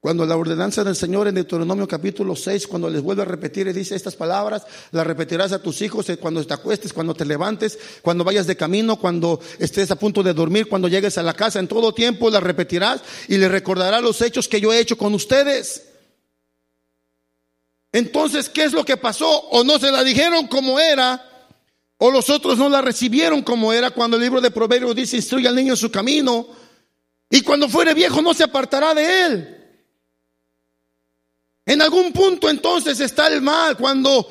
Cuando 0.00 0.24
la 0.24 0.36
ordenanza 0.36 0.84
del 0.84 0.94
Señor 0.94 1.26
en 1.26 1.34
Deuteronomio 1.34 1.88
capítulo 1.88 2.36
6, 2.36 2.68
cuando 2.68 2.88
les 2.88 3.02
vuelve 3.02 3.22
a 3.22 3.24
repetir 3.24 3.66
y 3.66 3.72
dice 3.72 3.96
estas 3.96 4.14
palabras, 4.14 4.62
las 4.92 5.04
repetirás 5.04 5.50
a 5.50 5.60
tus 5.60 5.82
hijos 5.82 6.08
eh, 6.08 6.18
cuando 6.18 6.44
te 6.46 6.54
acuestes, 6.54 6.92
cuando 6.92 7.14
te 7.14 7.24
levantes, 7.24 7.76
cuando 8.00 8.22
vayas 8.22 8.46
de 8.46 8.56
camino, 8.56 8.96
cuando 8.96 9.40
estés 9.58 9.90
a 9.90 9.96
punto 9.96 10.22
de 10.22 10.34
dormir, 10.34 10.68
cuando 10.68 10.86
llegues 10.86 11.18
a 11.18 11.24
la 11.24 11.34
casa, 11.34 11.58
en 11.58 11.66
todo 11.66 11.92
tiempo 11.92 12.30
las 12.30 12.42
repetirás 12.42 13.02
y 13.26 13.38
les 13.38 13.50
recordarás 13.50 14.00
los 14.00 14.22
hechos 14.22 14.46
que 14.46 14.60
yo 14.60 14.72
he 14.72 14.78
hecho 14.78 14.96
con 14.96 15.14
ustedes. 15.14 15.82
Entonces, 17.90 18.48
¿qué 18.48 18.64
es 18.64 18.72
lo 18.72 18.84
que 18.84 18.98
pasó? 18.98 19.28
O 19.50 19.64
no 19.64 19.80
se 19.80 19.90
la 19.90 20.04
dijeron 20.04 20.46
como 20.46 20.78
era, 20.78 21.37
o 21.98 22.10
los 22.12 22.30
otros 22.30 22.56
no 22.58 22.68
la 22.68 22.80
recibieron 22.80 23.42
como 23.42 23.72
era 23.72 23.90
cuando 23.90 24.16
el 24.16 24.22
libro 24.22 24.40
de 24.40 24.52
Proverbios 24.52 24.94
dice, 24.94 25.16
instruye 25.16 25.48
al 25.48 25.56
niño 25.56 25.72
en 25.72 25.76
su 25.76 25.90
camino, 25.90 26.46
y 27.28 27.42
cuando 27.42 27.68
fuere 27.68 27.92
viejo 27.92 28.22
no 28.22 28.32
se 28.32 28.44
apartará 28.44 28.94
de 28.94 29.24
él. 29.26 29.54
En 31.66 31.82
algún 31.82 32.12
punto 32.12 32.48
entonces 32.48 32.98
está 33.00 33.26
el 33.26 33.42
mal 33.42 33.76
cuando 33.76 34.26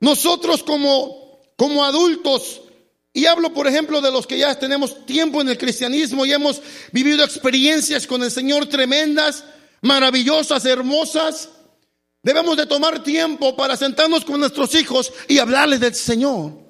nosotros 0.00 0.62
como, 0.62 1.42
como 1.56 1.84
adultos, 1.84 2.62
y 3.12 3.26
hablo 3.26 3.52
por 3.52 3.66
ejemplo 3.66 4.00
de 4.00 4.12
los 4.12 4.26
que 4.26 4.38
ya 4.38 4.56
tenemos 4.56 5.04
tiempo 5.04 5.40
en 5.40 5.48
el 5.48 5.58
cristianismo 5.58 6.24
y 6.24 6.32
hemos 6.32 6.62
vivido 6.92 7.24
experiencias 7.24 8.06
con 8.06 8.22
el 8.22 8.30
Señor 8.30 8.66
tremendas, 8.66 9.44
maravillosas, 9.82 10.64
hermosas, 10.64 11.48
debemos 12.22 12.56
de 12.56 12.66
tomar 12.66 13.02
tiempo 13.02 13.56
para 13.56 13.76
sentarnos 13.76 14.24
con 14.24 14.38
nuestros 14.38 14.74
hijos 14.76 15.12
y 15.26 15.38
hablarles 15.38 15.80
del 15.80 15.94
Señor. 15.96 16.67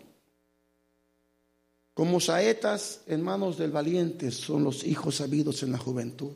Como 1.99 2.21
saetas 2.21 3.01
en 3.09 3.23
manos 3.23 3.59
del 3.59 3.73
valiente 3.73 4.31
son 4.31 4.63
los 4.63 4.85
hijos 4.85 5.17
sabidos 5.17 5.65
en 5.65 5.73
la 5.73 5.79
juventud. 5.79 6.31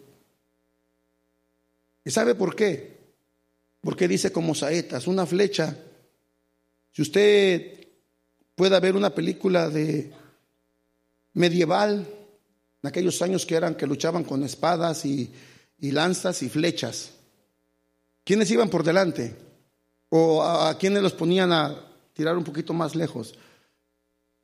¿Y 2.04 2.10
sabe 2.10 2.34
por 2.34 2.56
qué? 2.56 2.98
Porque 3.80 4.08
dice 4.08 4.32
como 4.32 4.56
saetas, 4.56 5.06
una 5.06 5.24
flecha. 5.24 5.78
Si 6.90 7.02
usted 7.02 7.86
pueda 8.56 8.80
ver 8.80 8.96
una 8.96 9.14
película 9.14 9.68
de 9.68 10.10
medieval, 11.34 12.08
en 12.82 12.88
aquellos 12.88 13.22
años 13.22 13.46
que 13.46 13.54
eran 13.54 13.76
que 13.76 13.86
luchaban 13.86 14.24
con 14.24 14.42
espadas 14.42 15.04
y, 15.06 15.32
lanzas 15.78 16.42
y 16.42 16.48
flechas, 16.48 17.12
¿quiénes 18.24 18.50
iban 18.50 18.68
por 18.68 18.82
delante? 18.82 19.36
¿O 20.08 20.42
a, 20.42 20.70
a 20.70 20.76
quiénes 20.76 21.04
los 21.04 21.12
ponían 21.12 21.52
a 21.52 21.88
tirar 22.14 22.36
un 22.36 22.42
poquito 22.42 22.72
más 22.72 22.96
lejos? 22.96 23.36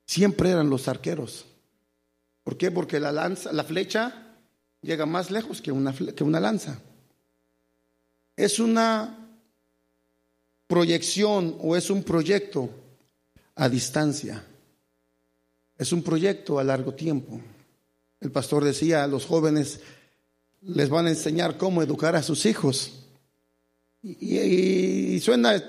Siempre 0.09 0.51
eran 0.51 0.71
los 0.71 0.89
arqueros. 0.89 1.45
¿Por 2.43 2.57
qué? 2.57 2.71
Porque 2.71 2.99
la 2.99 3.13
lanza, 3.13 3.53
la 3.53 3.63
flecha 3.63 4.25
llega 4.81 5.05
más 5.05 5.31
lejos 5.31 5.61
que 5.61 5.71
una, 5.71 5.95
que 5.95 6.25
una 6.25 6.41
lanza. 6.41 6.81
Es 8.35 8.59
una 8.59 9.29
proyección 10.67 11.59
o 11.61 11.77
es 11.77 11.91
un 11.91 12.03
proyecto 12.05 12.71
a 13.55 13.69
distancia. 13.69 14.43
Es 15.77 15.93
un 15.93 16.03
proyecto 16.03 16.59
a 16.59 16.65
largo 16.65 16.95
tiempo. 16.95 17.39
El 18.19 18.33
pastor 18.33 18.65
decía, 18.65 19.05
a 19.05 19.09
los 19.09 19.27
jóvenes 19.27 19.81
les 20.63 20.89
van 20.89 21.05
a 21.05 21.11
enseñar 21.11 21.59
cómo 21.59 21.83
educar 21.83 22.17
a 22.17 22.23
sus 22.23 22.47
hijos. 22.47 22.95
Y, 24.03 25.21
suena 25.21 25.63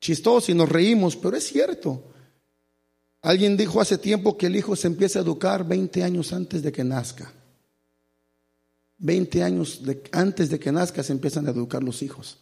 chistoso 0.00 0.50
y 0.52 0.54
nos 0.54 0.70
reímos, 0.70 1.16
pero 1.16 1.36
es 1.36 1.44
cierto. 1.44 2.07
Alguien 3.22 3.56
dijo 3.56 3.80
hace 3.80 3.98
tiempo 3.98 4.36
que 4.36 4.46
el 4.46 4.56
hijo 4.56 4.76
se 4.76 4.86
empieza 4.86 5.18
a 5.18 5.22
educar 5.22 5.66
20 5.66 6.02
años 6.04 6.32
antes 6.32 6.62
de 6.62 6.70
que 6.70 6.84
nazca. 6.84 7.32
20 8.98 9.42
años 9.42 9.80
antes 10.12 10.50
de 10.50 10.58
que 10.58 10.72
nazca 10.72 11.02
se 11.02 11.12
empiezan 11.12 11.46
a 11.46 11.50
educar 11.50 11.82
los 11.82 12.02
hijos. 12.02 12.38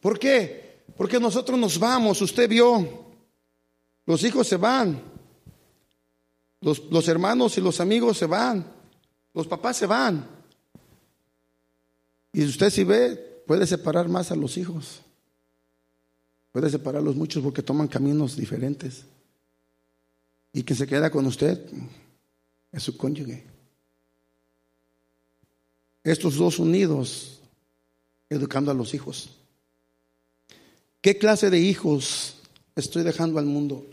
¿Por 0.00 0.18
qué? 0.18 0.84
Porque 0.96 1.18
nosotros 1.18 1.58
nos 1.58 1.78
vamos, 1.78 2.22
usted 2.22 2.48
vio, 2.48 3.06
los 4.04 4.22
hijos 4.22 4.46
se 4.46 4.56
van, 4.56 5.02
los, 6.60 6.84
los 6.90 7.08
hermanos 7.08 7.58
y 7.58 7.60
los 7.60 7.80
amigos 7.80 8.18
se 8.18 8.26
van, 8.26 8.64
los 9.34 9.46
papás 9.46 9.76
se 9.76 9.86
van. 9.86 10.26
Y 12.32 12.44
usted 12.44 12.70
si 12.70 12.84
ve, 12.84 13.42
puede 13.46 13.66
separar 13.66 14.08
más 14.08 14.30
a 14.30 14.36
los 14.36 14.56
hijos. 14.58 15.00
Puede 16.52 16.70
separarlos 16.70 17.16
muchos 17.16 17.42
porque 17.42 17.62
toman 17.62 17.88
caminos 17.88 18.36
diferentes. 18.36 19.04
Y 20.56 20.62
que 20.62 20.74
se 20.74 20.86
queda 20.86 21.10
con 21.10 21.26
usted 21.26 21.60
es 22.72 22.82
su 22.82 22.96
cónyuge. 22.96 23.44
Estos 26.02 26.36
dos 26.36 26.58
unidos 26.58 27.40
educando 28.30 28.70
a 28.70 28.74
los 28.74 28.94
hijos. 28.94 29.28
¿Qué 31.02 31.18
clase 31.18 31.50
de 31.50 31.60
hijos 31.60 32.36
estoy 32.74 33.02
dejando 33.02 33.38
al 33.38 33.44
mundo? 33.44 33.84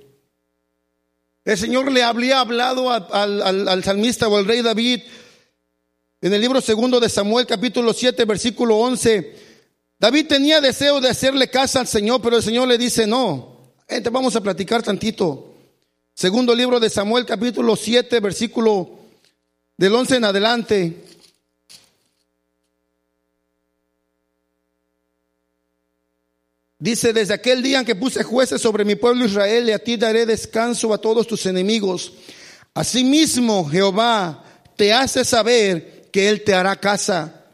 El 1.43 1.57
Señor 1.57 1.91
le 1.91 2.01
había 2.01 2.39
hablado 2.39 2.89
al, 2.89 3.83
salmista 3.83 4.29
o 4.29 4.37
al 4.37 4.45
rey 4.45 4.61
David 4.61 5.01
en 6.21 6.33
el 6.33 6.39
libro 6.39 6.61
segundo 6.61 7.01
de 7.01 7.09
Samuel 7.09 7.45
capítulo 7.45 7.91
7 7.91 8.23
versículo 8.23 8.77
11. 8.77 9.35
David 9.99 10.27
tenía 10.27 10.61
deseo 10.61 11.01
de 11.01 11.09
hacerle 11.09 11.49
casa 11.49 11.81
al 11.81 11.87
Señor, 11.87 12.21
pero 12.21 12.37
el 12.37 12.43
Señor 12.43 12.69
le 12.69 12.77
dice 12.77 13.05
no. 13.05 13.73
vamos 14.13 14.37
a 14.37 14.41
platicar 14.41 14.81
tantito. 14.81 15.49
Segundo 16.15 16.53
libro 16.53 16.79
de 16.79 16.89
Samuel 16.89 17.25
capítulo 17.25 17.75
7 17.75 18.19
versículo 18.19 18.99
del 19.77 19.95
11 19.95 20.15
en 20.17 20.25
adelante. 20.25 21.03
Dice, 26.77 27.13
desde 27.13 27.33
aquel 27.33 27.63
día 27.63 27.79
en 27.79 27.85
que 27.85 27.95
puse 27.95 28.23
jueces 28.23 28.61
sobre 28.61 28.83
mi 28.83 28.95
pueblo 28.95 29.25
Israel, 29.25 29.69
y 29.69 29.71
a 29.71 29.79
ti 29.79 29.95
daré 29.95 30.25
descanso 30.25 30.93
a 30.93 30.97
todos 30.97 31.25
tus 31.25 31.45
enemigos. 31.45 32.11
Asimismo, 32.73 33.67
Jehová 33.69 34.43
te 34.75 34.91
hace 34.91 35.23
saber 35.23 36.09
que 36.11 36.27
Él 36.27 36.43
te 36.43 36.53
hará 36.53 36.75
casa. 36.75 37.45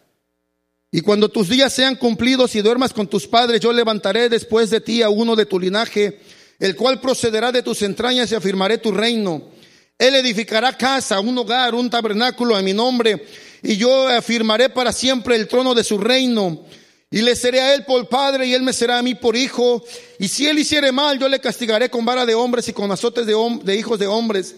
Y 0.92 1.02
cuando 1.02 1.30
tus 1.30 1.48
días 1.48 1.72
sean 1.72 1.96
cumplidos 1.96 2.56
y 2.56 2.62
duermas 2.62 2.92
con 2.92 3.08
tus 3.08 3.28
padres, 3.28 3.62
yo 3.62 3.72
levantaré 3.72 4.30
después 4.30 4.72
de 4.72 4.82
ti 4.82 5.04
a 5.04 5.10
uno 5.10 5.36
de 5.36 5.46
tu 5.46 5.60
linaje, 5.60 6.20
el 6.60 6.76
cual 6.76 7.00
procederá 7.00 7.52
de 7.52 7.64
tus 7.64 7.82
entrañas 7.82 8.32
y 8.32 8.36
afirmaré 8.36 8.78
tu 8.78 8.92
reino. 8.92 9.50
Él 9.98 10.16
edificará 10.16 10.78
casa, 10.78 11.20
un 11.20 11.38
hogar, 11.38 11.74
un 11.74 11.90
tabernáculo 11.90 12.56
a 12.56 12.62
mi 12.62 12.74
nombre, 12.74 13.26
y 13.64 13.78
yo 13.78 14.08
afirmaré 14.08 14.70
para 14.70 14.94
siempre 14.94 15.36
el 15.36 15.48
trono 15.48 15.74
de 15.74 15.84
su 15.84 15.98
reino. 15.98 16.66
Y 17.12 17.22
le 17.22 17.36
seré 17.36 17.60
a 17.60 17.74
él 17.74 17.86
por 17.86 18.08
padre 18.08 18.46
y 18.46 18.54
él 18.54 18.62
me 18.62 18.72
será 18.72 19.00
a 19.00 19.02
mí 19.02 19.16
por 19.16 19.36
hijo. 19.36 19.84
Y 20.20 20.28
si 20.28 20.48
él 20.48 20.60
hiciere 20.60 20.92
mal, 20.92 21.18
yo 21.18 21.28
le 21.28 21.40
castigaré 21.40 21.90
con 21.90 22.06
vara 22.06 22.26
de 22.26 22.36
hombres 22.36 22.68
y 22.68 22.74
con 22.74 22.92
azotes 22.92 23.26
de, 23.26 23.76
hijos 23.76 23.98
de 23.98 24.06
hombres. 24.06 24.56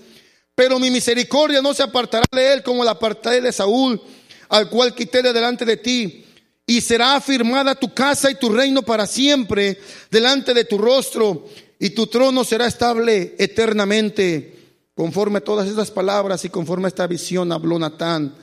Pero 0.54 0.78
mi 0.78 0.92
misericordia 0.92 1.62
no 1.62 1.74
se 1.74 1.84
apartará 1.84 2.26
de 2.30 2.54
él 2.54 2.62
como 2.62 2.84
la 2.84 2.92
apartaré 2.92 3.40
de 3.40 3.54
Saúl, 3.54 4.02
al 4.50 4.70
cual 4.70 4.94
quité 4.94 5.22
de 5.22 5.32
delante 5.32 5.64
de 5.64 5.78
ti. 5.78 6.26
Y 6.68 6.82
será 6.82 7.16
afirmada 7.16 7.74
tu 7.74 7.94
casa 7.94 8.30
y 8.30 8.36
tu 8.36 8.50
reino 8.50 8.82
para 8.82 9.08
siempre 9.08 9.80
delante 10.10 10.54
de 10.54 10.66
tu 10.66 10.78
rostro, 10.78 11.48
y 11.82 11.90
tu 11.90 12.06
trono 12.06 12.44
será 12.44 12.68
estable 12.68 13.36
eternamente. 13.40 14.56
Conforme 14.94 15.40
a 15.40 15.44
todas 15.44 15.68
estas 15.68 15.90
palabras 15.90 16.46
y 16.46 16.50
conforme 16.50 16.86
a 16.86 16.90
esta 16.90 17.08
visión 17.08 17.52
habló 17.52 17.80
Natán 17.80 18.36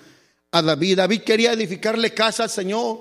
a 0.50 0.60
David. 0.60 0.96
David 0.96 1.20
quería 1.20 1.52
edificarle 1.52 2.12
casa 2.12 2.42
al 2.42 2.50
Señor. 2.50 2.98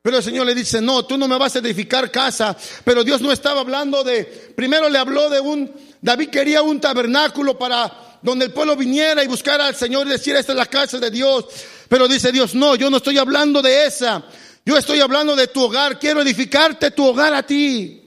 Pero 0.00 0.16
el 0.16 0.22
Señor 0.22 0.46
le 0.46 0.54
dice, 0.54 0.80
no, 0.80 1.04
tú 1.04 1.18
no 1.18 1.28
me 1.28 1.36
vas 1.36 1.56
a 1.56 1.58
edificar 1.58 2.10
casa. 2.10 2.56
Pero 2.84 3.04
Dios 3.04 3.20
no 3.20 3.30
estaba 3.30 3.60
hablando 3.60 4.02
de, 4.02 4.24
primero 4.56 4.88
le 4.88 4.96
habló 4.98 5.28
de 5.28 5.40
un, 5.40 5.70
David 6.00 6.30
quería 6.30 6.62
un 6.62 6.80
tabernáculo 6.80 7.58
para 7.58 8.18
donde 8.22 8.46
el 8.46 8.52
pueblo 8.54 8.76
viniera 8.76 9.22
y 9.22 9.26
buscara 9.26 9.66
al 9.66 9.76
Señor 9.76 10.06
y 10.06 10.10
decir, 10.10 10.36
esta 10.36 10.52
es 10.52 10.58
la 10.58 10.64
casa 10.64 10.98
de 10.98 11.10
Dios. 11.10 11.44
Pero 11.86 12.08
dice 12.08 12.32
Dios, 12.32 12.54
no, 12.54 12.76
yo 12.76 12.88
no 12.88 12.96
estoy 12.96 13.18
hablando 13.18 13.60
de 13.60 13.84
esa. 13.84 14.24
Yo 14.64 14.78
estoy 14.78 15.00
hablando 15.00 15.36
de 15.36 15.48
tu 15.48 15.64
hogar. 15.64 15.98
Quiero 15.98 16.22
edificarte 16.22 16.92
tu 16.92 17.04
hogar 17.04 17.34
a 17.34 17.42
ti. 17.42 17.99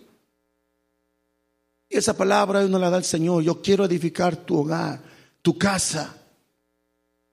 Esa 1.93 2.17
palabra 2.17 2.63
no 2.63 2.79
la 2.79 2.89
da 2.89 2.97
el 2.97 3.03
Señor. 3.03 3.43
Yo 3.43 3.61
quiero 3.61 3.85
edificar 3.85 4.35
tu 4.35 4.59
hogar, 4.59 4.99
tu 5.41 5.57
casa. 5.57 6.17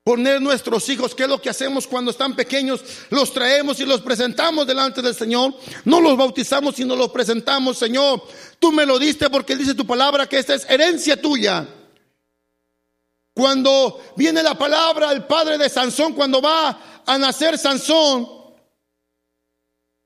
poner 0.03 0.43
nuestros 0.43 0.89
hijos, 0.89 1.15
¿qué 1.15 1.23
es 1.23 1.29
lo 1.29 1.41
que 1.41 1.51
hacemos 1.51 1.87
cuando 1.87 2.11
están 2.11 2.35
pequeños? 2.35 2.83
Los 3.11 3.33
traemos 3.33 3.79
y 3.81 3.87
los 3.87 4.01
presentamos 4.01 4.67
delante 4.67 5.01
del 5.03 5.15
Señor. 5.15 5.55
No 5.85 6.01
los 6.01 6.17
bautizamos, 6.17 6.75
sino 6.75 6.97
los 6.97 7.11
presentamos, 7.11 7.79
Señor. 7.79 8.23
Tú 8.59 8.73
me 8.73 8.85
lo 8.85 8.99
diste 8.99 9.31
porque 9.31 9.57
dice 9.57 9.75
tu 9.75 9.87
palabra 9.87 10.27
que 10.27 10.39
esta 10.39 10.55
es 10.55 10.69
herencia 10.69 11.21
tuya. 11.21 11.67
Cuando 13.33 14.03
viene 14.17 14.43
la 14.43 14.59
palabra, 14.59 15.13
el 15.13 15.25
padre 15.25 15.57
de 15.57 15.69
Sansón, 15.69 16.13
cuando 16.13 16.43
va 16.43 17.03
a 17.07 17.17
nacer 17.17 17.57
Sansón, 17.57 18.29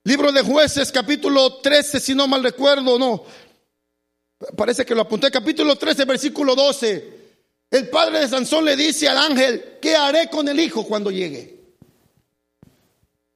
libro 0.05 0.31
de 0.31 0.43
jueces, 0.43 0.93
capítulo 0.93 1.57
13, 1.57 1.99
si 1.99 2.15
no 2.15 2.29
mal 2.29 2.43
recuerdo, 2.43 2.99
no, 2.99 3.25
parece 4.57 4.85
que 4.85 4.95
lo 4.95 5.03
apunté, 5.03 5.31
capítulo 5.31 5.77
13, 5.77 6.05
versículo 6.05 6.55
12. 6.55 7.25
El 7.71 7.89
padre 7.89 8.21
de 8.21 8.29
Sansón 8.29 8.65
le 8.65 8.77
dice 8.77 9.09
al 9.09 9.19
ángel, 9.19 9.79
¿qué 9.81 9.97
haré 9.97 10.29
con 10.29 10.49
el 10.49 10.61
hijo 10.61 10.87
cuando 10.87 11.11
llegue? 11.11 11.55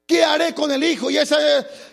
¿Qué 0.07 0.25
haré 0.25 0.55
con 0.55 0.71
el 0.71 0.83
hijo? 0.85 1.11
Y 1.11 1.19
esa 1.19 1.37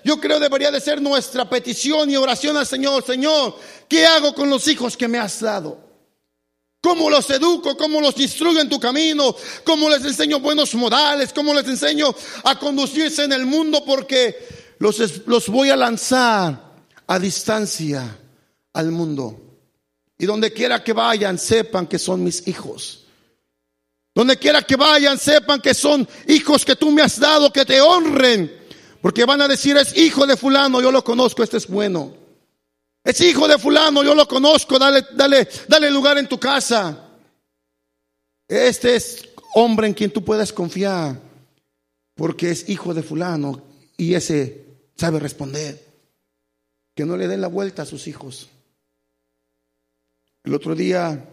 yo 0.04 0.19
creo 0.19 0.39
debería 0.39 0.71
de 0.71 0.80
ser 0.80 1.01
nuestra 1.01 1.49
petición 1.49 2.10
y 2.10 2.15
oración 2.15 2.56
al 2.56 2.65
Señor. 2.65 3.06
Señor, 3.06 3.58
¿qué 3.89 4.06
hago 4.06 4.34
con 4.34 4.49
los 4.49 4.67
hijos 4.67 4.95
que 4.95 5.08
me 5.08 5.17
has 5.17 5.41
dado? 5.41 5.80
¿Cómo 6.82 7.10
los 7.10 7.30
educo? 7.32 7.75
¿Cómo 7.75 7.99
los 7.99 8.17
instruyo 8.19 8.62
en 8.62 8.69
tu 8.69 8.80
camino? 8.80 9.36
¿Cómo 9.63 9.89
les 9.89 10.06
enseño 10.06 10.39
buenos 10.39 10.73
modales? 10.75 11.34
¿Cómo 11.34 11.54
les 11.54 11.67
enseño 11.67 12.15
a 12.43 12.60
conducirse 12.60 13.23
en 13.23 13.34
el 13.34 13.45
mundo? 13.45 13.84
Porque 13.84 14.38
los, 14.78 15.25
los 15.25 15.49
voy 15.49 15.71
a 15.71 15.75
lanzar 15.75 16.73
a 17.08 17.19
distancia 17.19 18.19
al 18.76 18.92
mundo. 18.92 19.40
Y 20.18 20.26
donde 20.26 20.54
quiera 20.54 20.84
que 20.84 20.94
vayan, 20.94 21.40
sepan 21.40 21.88
que 21.88 21.98
son 21.98 22.24
mis 22.24 22.48
hijos. 22.48 23.06
Donde 24.14 24.38
quiera 24.38 24.62
que 24.62 24.76
vayan, 24.76 25.18
sepan 25.18 25.60
que 25.60 25.74
son 25.74 26.08
hijos 26.28 26.64
que 26.64 26.76
tú 26.76 26.92
me 26.92 27.02
has 27.02 27.20
dado, 27.20 27.52
que 27.52 27.66
te 27.66 27.82
honren. 27.82 28.52
Porque 29.02 29.26
van 29.26 29.42
a 29.42 29.48
decir, 29.48 29.76
es 29.76 29.98
hijo 29.98 30.26
de 30.26 30.38
fulano, 30.38 30.82
yo 30.82 30.92
lo 30.92 31.04
conozco, 31.04 31.44
este 31.44 31.58
es 31.58 31.68
bueno. 31.68 32.14
Es 33.04 33.20
hijo 33.22 33.48
de 33.48 33.58
fulano, 33.58 34.04
yo 34.04 34.16
lo 34.16 34.28
conozco, 34.28 34.80
dale, 34.80 35.06
dale, 35.14 35.48
dale 35.68 35.92
lugar 35.92 36.18
en 36.18 36.28
tu 36.28 36.40
casa. 36.40 37.10
Este 38.48 38.96
es 38.96 39.30
hombre 39.54 39.88
en 39.88 39.94
quien 39.94 40.12
tú 40.12 40.24
puedes 40.24 40.54
confiar, 40.54 41.20
porque 42.16 42.52
es 42.52 42.70
hijo 42.70 42.94
de 42.94 43.04
fulano 43.04 43.62
y 43.98 44.14
ese 44.14 44.66
sabe 44.96 45.20
responder. 45.20 45.84
Que 46.96 47.06
no 47.06 47.18
le 47.18 47.28
den 47.28 47.42
la 47.42 47.48
vuelta 47.48 47.82
a 47.82 47.86
sus 47.86 48.08
hijos. 48.08 48.48
El 50.45 50.53
otro 50.53 50.75
día, 50.75 51.27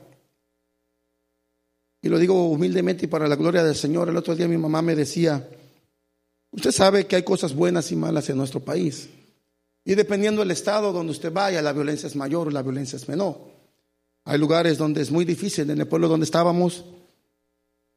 y 2.00 2.08
lo 2.08 2.18
digo 2.18 2.48
humildemente 2.48 3.04
y 3.04 3.08
para 3.08 3.28
la 3.28 3.36
gloria 3.36 3.62
del 3.62 3.76
Señor, 3.76 4.08
el 4.08 4.16
otro 4.16 4.34
día 4.34 4.48
mi 4.48 4.56
mamá 4.56 4.80
me 4.80 4.94
decía, 4.94 5.46
usted 6.50 6.72
sabe 6.72 7.06
que 7.06 7.16
hay 7.16 7.22
cosas 7.22 7.54
buenas 7.54 7.92
y 7.92 7.96
malas 7.96 8.30
en 8.30 8.38
nuestro 8.38 8.60
país. 8.60 9.10
Y 9.84 9.94
dependiendo 9.96 10.40
del 10.40 10.50
estado 10.50 10.94
donde 10.94 11.12
usted 11.12 11.30
vaya, 11.30 11.60
la 11.60 11.74
violencia 11.74 12.06
es 12.06 12.16
mayor 12.16 12.48
o 12.48 12.50
la 12.50 12.62
violencia 12.62 12.96
es 12.96 13.06
menor. 13.06 13.38
Hay 14.24 14.38
lugares 14.38 14.78
donde 14.78 15.02
es 15.02 15.10
muy 15.10 15.26
difícil, 15.26 15.68
en 15.68 15.78
el 15.78 15.88
pueblo 15.88 16.08
donde 16.08 16.24
estábamos, 16.24 16.82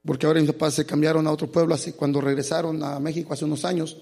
porque 0.03 0.25
ahora 0.25 0.41
mis 0.41 0.51
papás 0.51 0.73
se 0.73 0.85
cambiaron 0.85 1.27
a 1.27 1.31
otro 1.31 1.49
pueblo 1.49 1.75
así, 1.75 1.93
cuando 1.93 2.19
regresaron 2.19 2.83
a 2.83 2.99
México 2.99 3.33
hace 3.33 3.45
unos 3.45 3.63
años, 3.63 3.95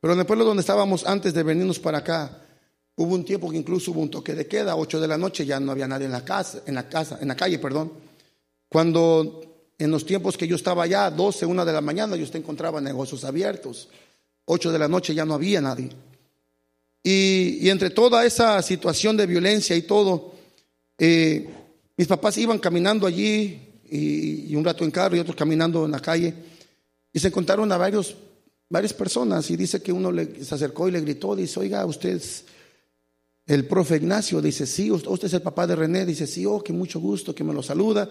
pero 0.00 0.12
en 0.12 0.20
el 0.20 0.26
pueblo 0.26 0.44
donde 0.44 0.60
estábamos 0.60 1.06
antes 1.06 1.32
de 1.32 1.44
venirnos 1.44 1.78
para 1.78 1.98
acá, 1.98 2.41
Hubo 2.96 3.14
un 3.14 3.24
tiempo 3.24 3.50
que 3.50 3.56
incluso 3.56 3.90
hubo 3.92 4.00
un 4.00 4.10
toque 4.10 4.34
de 4.34 4.46
queda, 4.46 4.76
8 4.76 5.00
de 5.00 5.08
la 5.08 5.16
noche, 5.16 5.46
ya 5.46 5.58
no 5.58 5.72
había 5.72 5.88
nadie 5.88 6.06
en 6.06 6.12
la 6.12 6.24
casa, 6.24 6.62
en 6.66 6.74
la 6.74 6.88
casa, 6.88 7.18
en 7.20 7.28
la 7.28 7.36
calle, 7.36 7.58
perdón. 7.58 7.92
Cuando 8.68 9.42
en 9.78 9.90
los 9.90 10.04
tiempos 10.04 10.36
que 10.36 10.46
yo 10.46 10.56
estaba 10.56 10.84
allá, 10.84 11.10
12, 11.10 11.46
1 11.46 11.64
de 11.64 11.72
la 11.72 11.80
mañana, 11.80 12.16
yo 12.16 12.24
usted 12.24 12.38
encontraba 12.38 12.80
negocios 12.80 13.24
abiertos. 13.24 13.88
8 14.44 14.72
de 14.72 14.78
la 14.78 14.88
noche 14.88 15.14
ya 15.14 15.24
no 15.24 15.34
había 15.34 15.60
nadie. 15.60 15.90
Y, 17.02 17.68
entre 17.68 17.90
toda 17.90 18.24
esa 18.24 18.62
situación 18.62 19.16
de 19.16 19.26
violencia 19.26 19.74
y 19.74 19.82
todo, 19.82 20.34
eh, 20.98 21.48
mis 21.96 22.06
papás 22.06 22.38
iban 22.38 22.58
caminando 22.58 23.06
allí 23.06 23.60
y, 23.90 24.54
un 24.54 24.64
rato 24.64 24.84
en 24.84 24.90
carro 24.90 25.16
y 25.16 25.20
otros 25.20 25.36
caminando 25.36 25.84
en 25.84 25.90
la 25.90 26.00
calle 26.00 26.34
y 27.12 27.18
se 27.18 27.28
encontraron 27.28 27.70
a 27.72 27.76
varios, 27.76 28.16
varias 28.68 28.92
personas 28.92 29.50
y 29.50 29.56
dice 29.56 29.82
que 29.82 29.92
uno 29.92 30.12
le, 30.12 30.44
se 30.44 30.54
acercó 30.54 30.88
y 30.88 30.92
le 30.92 31.00
gritó, 31.00 31.34
dice, 31.34 31.58
oiga, 31.60 31.84
usted 31.84 32.20
el 33.46 33.66
profe 33.66 33.96
Ignacio 33.96 34.40
dice, 34.40 34.66
sí, 34.66 34.90
usted 34.90 35.26
es 35.26 35.34
el 35.34 35.42
papá 35.42 35.66
de 35.66 35.76
René, 35.76 36.06
dice, 36.06 36.26
sí, 36.26 36.46
oh, 36.46 36.62
que 36.62 36.72
mucho 36.72 37.00
gusto, 37.00 37.34
que 37.34 37.42
me 37.42 37.52
lo 37.52 37.62
saluda. 37.62 38.08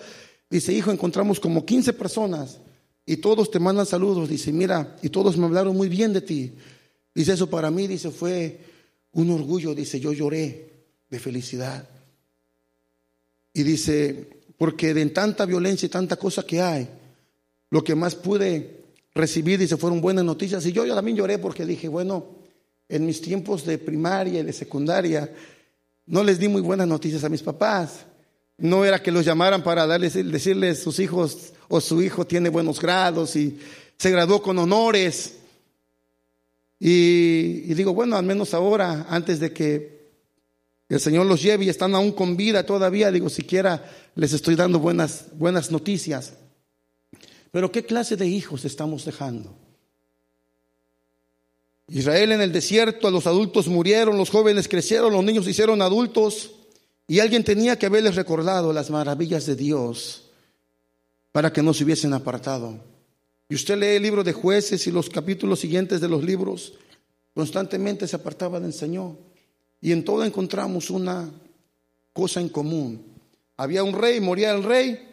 Dice, 0.50 0.74
hijo, 0.74 0.92
encontramos 0.92 1.40
como 1.40 1.66
15 1.66 1.94
personas 1.94 2.60
y 3.06 3.18
todos 3.18 3.50
te 3.50 3.60
mandan 3.60 3.86
saludos. 3.86 4.28
Dice, 4.28 4.52
mira, 4.52 4.98
y 5.02 5.10
todos 5.10 5.38
me 5.38 5.46
hablaron 5.46 5.76
muy 5.76 5.88
bien 5.88 6.12
de 6.12 6.22
ti. 6.22 6.54
Dice, 7.16 7.34
eso 7.34 7.50
para 7.50 7.72
mí, 7.72 7.88
dice, 7.88 8.12
fue 8.12 8.60
un 9.14 9.32
orgullo. 9.32 9.74
Dice, 9.74 10.00
yo 10.00 10.12
lloré 10.12 10.88
de 11.10 11.20
felicidad. 11.20 11.88
Y 13.54 13.64
dice, 13.64 14.42
porque 14.58 14.94
de 14.94 15.06
tanta 15.08 15.46
violencia 15.46 15.86
y 15.86 15.90
tanta 15.90 16.18
cosa 16.18 16.44
que 16.44 16.62
hay, 16.62 16.90
lo 17.70 17.84
que 17.84 17.96
más 17.96 18.16
pude 18.16 18.84
recibir, 19.14 19.58
dice, 19.58 19.78
fueron 19.78 20.02
buenas 20.02 20.26
noticias. 20.26 20.66
Y 20.66 20.74
yo, 20.74 20.86
yo 20.86 20.94
también 20.94 21.16
lloré 21.16 21.38
porque 21.38 21.66
dije, 21.66 21.88
bueno, 21.88 22.41
en 22.92 23.06
mis 23.06 23.22
tiempos 23.22 23.66
de 23.66 23.78
primaria 23.78 24.42
y 24.42 24.44
de 24.44 24.54
secundaria, 24.54 25.32
no 26.06 26.24
les 26.24 26.38
di 26.38 26.50
muy 26.50 26.62
buenas 26.62 26.88
noticias 26.88 27.24
a 27.24 27.30
mis 27.30 27.42
papás. 27.42 28.06
No 28.58 28.84
era 28.84 29.02
que 29.02 29.12
los 29.12 29.26
llamaran 29.26 29.64
para 29.64 29.88
darles, 29.88 30.14
decirles 30.14 30.84
sus 30.84 31.00
hijos 31.00 31.54
o 31.70 31.80
su 31.80 32.02
hijo 32.02 32.28
tiene 32.28 32.50
buenos 32.50 32.80
grados 32.82 33.36
y 33.36 33.58
se 33.98 34.12
graduó 34.12 34.42
con 34.42 34.60
honores. 34.60 35.36
Y, 36.80 37.74
digo, 37.74 37.94
bueno, 37.94 38.18
al 38.18 38.26
menos 38.26 38.54
ahora, 38.54 39.06
antes 39.10 39.40
de 39.40 39.54
que 39.54 40.02
el 40.90 41.00
Señor 41.00 41.26
los 41.28 41.42
lleve 41.42 41.66
y 41.66 41.70
están 41.70 41.96
aún 41.96 42.12
con 42.12 42.36
vida 42.36 42.66
todavía, 42.66 43.10
digo, 43.10 43.30
siquiera 43.30 43.90
les 44.16 44.34
estoy 44.34 44.56
dando 44.56 44.80
buenas, 44.80 45.28
buenas 45.34 45.72
noticias. 45.72 46.34
Pero 47.52 47.72
¿qué 47.72 47.86
clase 47.86 48.18
de 48.18 48.28
hijos 48.28 48.66
estamos 48.66 49.06
dejando? 49.06 49.56
Israel 51.92 52.32
en 52.32 52.42
el 52.42 52.54
desierto, 52.54 53.12
los 53.12 53.28
adultos 53.28 53.68
murieron, 53.68 54.18
los 54.18 54.30
jóvenes 54.30 54.70
crecieron, 54.70 55.12
los 55.12 55.26
niños 55.26 55.44
se 55.44 55.52
hicieron 55.52 55.82
adultos 55.82 56.52
y 57.06 57.20
alguien 57.20 57.44
tenía 57.44 57.78
que 57.78 57.88
haberles 57.88 58.16
recordado 58.16 58.72
las 58.72 58.90
maravillas 58.90 59.46
de 59.46 59.58
Dios 59.58 60.30
para 61.34 61.52
que 61.52 61.62
no 61.62 61.74
se 61.74 61.84
hubiesen 61.84 62.14
apartado. 62.14 62.80
Y 63.50 63.56
usted 63.56 63.78
lee 63.78 63.98
el 63.98 64.04
libro 64.04 64.24
de 64.24 64.32
jueces 64.32 64.88
y 64.88 64.92
los 64.92 65.10
capítulos 65.10 65.60
siguientes 65.60 66.00
de 66.00 66.08
los 66.08 66.24
libros, 66.24 66.74
constantemente 67.34 68.08
se 68.08 68.16
apartaban 68.16 68.64
del 68.64 68.74
Señor. 68.74 69.18
Y 69.82 69.92
en 69.92 70.06
todo 70.06 70.24
encontramos 70.24 70.90
una 70.90 71.30
cosa 72.14 72.40
en 72.40 72.48
común. 72.48 73.04
Había 73.58 73.84
un 73.84 73.94
rey, 73.94 74.22
moría 74.22 74.52
el 74.52 74.64
rey, 74.64 75.10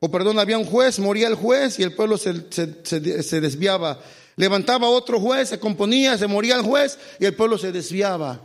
o 0.00 0.10
perdón, 0.10 0.38
había 0.38 0.56
un 0.56 0.64
juez, 0.64 0.98
moría 0.98 1.28
el 1.28 1.34
juez 1.34 1.78
y 1.78 1.82
el 1.82 1.94
pueblo 1.94 2.16
se, 2.16 2.46
se 2.50 3.40
desviaba. 3.42 4.00
Levantaba 4.36 4.88
otro 4.88 5.18
juez, 5.18 5.48
se 5.48 5.58
componía, 5.58 6.16
se 6.18 6.26
moría 6.26 6.56
el 6.56 6.62
juez 6.62 6.98
y 7.18 7.24
el 7.24 7.34
pueblo 7.34 7.56
se 7.56 7.72
desviaba. 7.72 8.40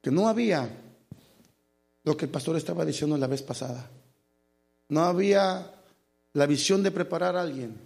Que 0.00 0.10
no 0.10 0.26
había 0.26 0.68
lo 2.04 2.16
que 2.16 2.24
el 2.24 2.30
pastor 2.30 2.56
estaba 2.56 2.84
diciendo 2.84 3.16
la 3.18 3.26
vez 3.26 3.42
pasada. 3.42 3.88
No 4.88 5.04
había 5.04 5.70
la 6.32 6.46
visión 6.46 6.82
de 6.82 6.90
preparar 6.90 7.36
a 7.36 7.42
alguien 7.42 7.76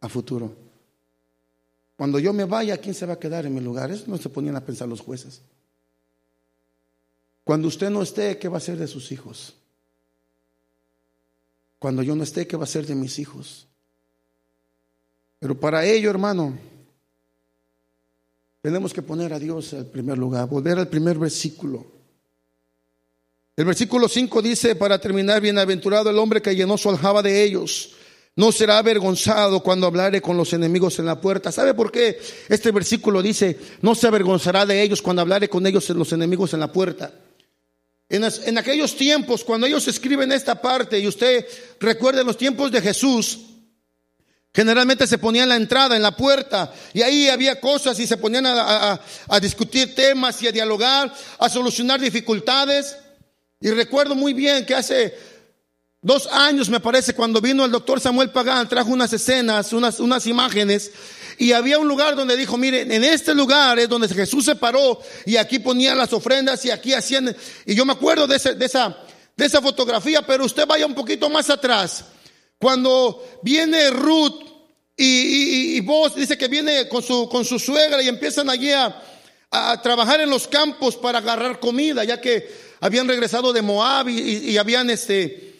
a 0.00 0.08
futuro. 0.08 0.54
Cuando 1.96 2.18
yo 2.18 2.32
me 2.32 2.46
vaya, 2.46 2.78
¿quién 2.78 2.94
se 2.94 3.06
va 3.06 3.14
a 3.14 3.18
quedar 3.18 3.46
en 3.46 3.54
mi 3.54 3.60
lugar? 3.60 3.90
Eso 3.90 4.04
no 4.06 4.16
se 4.16 4.30
ponían 4.30 4.56
a 4.56 4.64
pensar 4.64 4.88
los 4.88 5.00
jueces. 5.00 5.42
Cuando 7.44 7.68
usted 7.68 7.90
no 7.90 8.02
esté, 8.02 8.38
¿qué 8.38 8.48
va 8.48 8.56
a 8.56 8.60
ser 8.60 8.78
de 8.78 8.86
sus 8.86 9.12
hijos? 9.12 9.54
Cuando 11.78 12.02
yo 12.02 12.16
no 12.16 12.22
esté, 12.24 12.46
¿qué 12.46 12.56
va 12.56 12.64
a 12.64 12.68
ser 12.68 12.86
de 12.86 12.94
mis 12.94 13.18
hijos? 13.18 13.66
Pero 15.42 15.58
para 15.58 15.84
ello, 15.84 16.08
hermano, 16.08 16.56
tenemos 18.60 18.92
que 18.94 19.02
poner 19.02 19.32
a 19.32 19.40
Dios 19.40 19.72
en 19.72 19.90
primer 19.90 20.16
lugar, 20.16 20.48
volver 20.48 20.78
al 20.78 20.86
primer 20.86 21.18
versículo. 21.18 21.84
El 23.56 23.64
versículo 23.64 24.08
5 24.08 24.40
dice, 24.40 24.76
para 24.76 25.00
terminar, 25.00 25.40
bienaventurado 25.40 26.10
el 26.10 26.18
hombre 26.18 26.40
que 26.40 26.54
llenó 26.54 26.78
su 26.78 26.90
aljaba 26.90 27.22
de 27.22 27.42
ellos. 27.42 27.90
No 28.36 28.52
será 28.52 28.78
avergonzado 28.78 29.64
cuando 29.64 29.88
hablare 29.88 30.22
con 30.22 30.36
los 30.36 30.52
enemigos 30.52 31.00
en 31.00 31.06
la 31.06 31.20
puerta. 31.20 31.50
¿Sabe 31.50 31.74
por 31.74 31.90
qué 31.90 32.20
este 32.48 32.70
versículo 32.70 33.20
dice, 33.20 33.58
no 33.80 33.96
se 33.96 34.06
avergonzará 34.06 34.64
de 34.64 34.80
ellos 34.80 35.02
cuando 35.02 35.22
hablare 35.22 35.48
con 35.48 35.66
ellos 35.66 35.90
en 35.90 35.98
los 35.98 36.12
enemigos 36.12 36.54
en 36.54 36.60
la 36.60 36.72
puerta? 36.72 37.12
En, 38.08 38.22
en 38.22 38.58
aquellos 38.58 38.94
tiempos, 38.94 39.42
cuando 39.42 39.66
ellos 39.66 39.88
escriben 39.88 40.30
esta 40.30 40.62
parte, 40.62 41.00
y 41.00 41.08
usted 41.08 41.44
recuerde 41.80 42.22
los 42.22 42.36
tiempos 42.36 42.70
de 42.70 42.80
Jesús, 42.80 43.48
Generalmente 44.54 45.06
se 45.06 45.16
ponían 45.16 45.44
en 45.44 45.48
la 45.48 45.56
entrada, 45.56 45.96
en 45.96 46.02
la 46.02 46.14
puerta, 46.14 46.72
y 46.92 47.00
ahí 47.00 47.28
había 47.28 47.58
cosas 47.58 47.98
y 47.98 48.06
se 48.06 48.18
ponían 48.18 48.44
a, 48.46 49.00
discutir 49.40 49.94
temas 49.94 50.42
y 50.42 50.48
a 50.48 50.52
dialogar, 50.52 51.12
a 51.38 51.48
solucionar 51.48 52.00
dificultades. 52.00 52.96
Y 53.60 53.70
recuerdo 53.70 54.14
muy 54.14 54.34
bien 54.34 54.66
que 54.66 54.74
hace 54.74 55.16
dos 56.02 56.26
años 56.26 56.68
me 56.68 56.80
parece, 56.80 57.14
cuando 57.14 57.40
vino 57.40 57.64
el 57.64 57.70
doctor 57.70 57.98
Samuel 57.98 58.30
Pagán, 58.30 58.68
trajo 58.68 58.90
unas 58.90 59.10
escenas, 59.14 59.72
unas, 59.72 59.98
unas 60.00 60.26
imágenes, 60.26 60.90
y 61.38 61.52
había 61.52 61.78
un 61.78 61.88
lugar 61.88 62.14
donde 62.14 62.36
dijo, 62.36 62.58
miren, 62.58 62.92
en 62.92 63.04
este 63.04 63.34
lugar 63.34 63.78
es 63.78 63.88
donde 63.88 64.06
Jesús 64.06 64.44
se 64.44 64.54
paró 64.54 65.00
y 65.24 65.36
aquí 65.36 65.60
ponía 65.60 65.94
las 65.94 66.12
ofrendas 66.12 66.62
y 66.66 66.70
aquí 66.70 66.92
hacían, 66.92 67.34
y 67.64 67.74
yo 67.74 67.86
me 67.86 67.94
acuerdo 67.94 68.26
de, 68.26 68.36
ese, 68.36 68.54
de, 68.54 68.66
esa, 68.66 68.98
de 69.34 69.46
esa 69.46 69.62
fotografía, 69.62 70.20
pero 70.26 70.44
usted 70.44 70.66
vaya 70.66 70.84
un 70.84 70.94
poquito 70.94 71.30
más 71.30 71.48
atrás. 71.48 72.04
Cuando 72.62 73.40
viene 73.42 73.90
Ruth 73.90 74.40
y, 74.96 75.80
vos 75.80 76.14
dice 76.14 76.38
que 76.38 76.46
viene 76.46 76.86
con 76.86 77.02
su, 77.02 77.28
con 77.28 77.44
su 77.44 77.58
suegra 77.58 78.00
y 78.00 78.06
empiezan 78.06 78.48
allí 78.48 78.70
a, 78.70 79.02
a 79.50 79.82
trabajar 79.82 80.20
en 80.20 80.30
los 80.30 80.46
campos 80.46 80.96
para 80.96 81.18
agarrar 81.18 81.58
comida, 81.58 82.04
ya 82.04 82.20
que 82.20 82.48
habían 82.78 83.08
regresado 83.08 83.52
de 83.52 83.62
Moab 83.62 84.10
y, 84.10 84.56
habían 84.58 84.90
este, 84.90 85.56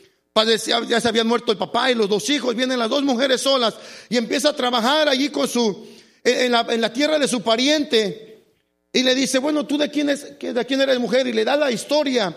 ya 0.88 1.00
se 1.00 1.08
habían 1.08 1.26
muerto 1.26 1.50
el 1.50 1.58
papá 1.58 1.90
y 1.90 1.96
los 1.96 2.08
dos 2.08 2.30
hijos, 2.30 2.54
vienen 2.54 2.78
las 2.78 2.88
dos 2.88 3.02
mujeres 3.02 3.40
solas 3.40 3.74
y 4.08 4.16
empieza 4.16 4.50
a 4.50 4.56
trabajar 4.56 5.08
allí 5.08 5.28
con 5.30 5.48
su, 5.48 5.84
en 6.22 6.52
la, 6.52 6.64
en 6.70 6.80
la 6.80 6.92
tierra 6.92 7.18
de 7.18 7.26
su 7.26 7.42
pariente 7.42 8.44
y 8.92 9.02
le 9.02 9.16
dice, 9.16 9.38
bueno, 9.38 9.66
¿tú 9.66 9.76
de 9.76 9.90
quién, 9.90 10.08
es, 10.08 10.38
de 10.38 10.66
quién 10.66 10.80
eres 10.80 11.00
mujer? 11.00 11.26
Y 11.26 11.32
le 11.32 11.44
da 11.44 11.56
la 11.56 11.72
historia 11.72 12.32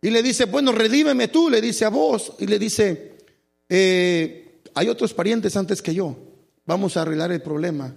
y 0.00 0.10
le 0.10 0.24
dice, 0.24 0.46
bueno, 0.46 0.72
redímeme 0.72 1.28
tú, 1.28 1.48
le 1.48 1.60
dice 1.60 1.84
a 1.84 1.90
vos 1.90 2.32
y 2.40 2.48
le 2.48 2.58
dice, 2.58 3.11
eh, 3.68 4.60
hay 4.74 4.88
otros 4.88 5.14
parientes 5.14 5.56
antes 5.56 5.82
que 5.82 5.94
yo, 5.94 6.16
vamos 6.66 6.96
a 6.96 7.02
arreglar 7.02 7.32
el 7.32 7.42
problema. 7.42 7.94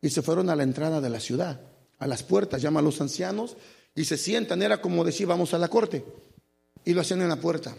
Y 0.00 0.10
se 0.10 0.22
fueron 0.22 0.48
a 0.48 0.56
la 0.56 0.62
entrada 0.62 1.00
de 1.00 1.10
la 1.10 1.20
ciudad, 1.20 1.60
a 1.98 2.06
las 2.06 2.22
puertas, 2.22 2.62
llama 2.62 2.80
a 2.80 2.84
los 2.84 3.00
ancianos 3.00 3.56
y 3.94 4.04
se 4.04 4.16
sientan, 4.16 4.62
era 4.62 4.80
como 4.80 5.04
decir, 5.04 5.26
vamos 5.26 5.54
a 5.54 5.58
la 5.58 5.68
corte. 5.68 6.04
Y 6.84 6.92
lo 6.92 7.00
hacían 7.00 7.22
en 7.22 7.28
la 7.28 7.36
puerta. 7.36 7.76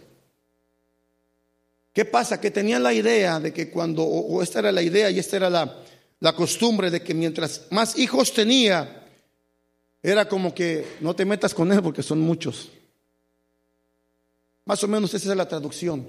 ¿Qué 1.93 2.05
pasa? 2.05 2.41
Que 2.41 2.51
tenían 2.51 2.83
la 2.83 2.93
idea 2.93 3.39
de 3.39 3.53
que 3.53 3.69
cuando, 3.69 4.03
o 4.03 4.43
esta 4.43 4.59
era 4.59 4.71
la 4.71 4.81
idea 4.81 5.09
y 5.09 5.19
esta 5.19 5.37
era 5.37 5.49
la, 5.49 5.81
la 6.19 6.35
costumbre 6.35 6.91
de 6.91 7.01
que 7.01 7.13
mientras 7.13 7.67
más 7.71 7.97
hijos 7.97 8.33
tenía, 8.33 9.07
era 10.03 10.27
como 10.27 10.53
que 10.53 10.97
no 11.01 11.15
te 11.15 11.25
metas 11.25 11.53
con 11.53 11.71
él 11.71 11.81
porque 11.81 12.03
son 12.03 12.19
muchos. 12.19 12.69
Más 14.65 14.83
o 14.83 14.87
menos 14.87 15.13
esa 15.13 15.31
es 15.31 15.37
la 15.37 15.47
traducción. 15.47 16.07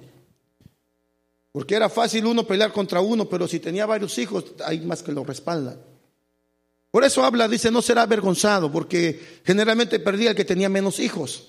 Porque 1.53 1.75
era 1.75 1.89
fácil 1.89 2.27
uno 2.27 2.47
pelear 2.47 2.73
contra 2.73 3.01
uno, 3.01 3.29
pero 3.29 3.49
si 3.49 3.59
tenía 3.59 3.87
varios 3.87 4.17
hijos, 4.19 4.45
hay 4.65 4.81
más 4.81 5.03
que 5.03 5.13
lo 5.13 5.25
respaldan. 5.25 5.81
Por 6.91 7.05
eso 7.05 7.25
habla, 7.25 7.49
dice, 7.49 7.71
no 7.71 7.83
será 7.83 8.03
avergonzado, 8.03 8.71
porque 8.71 9.41
generalmente 9.45 10.01
perdía 10.01 10.31
el 10.31 10.37
que 10.37 10.45
tenía 10.45 10.69
menos 10.69 10.99
hijos. 10.99 11.47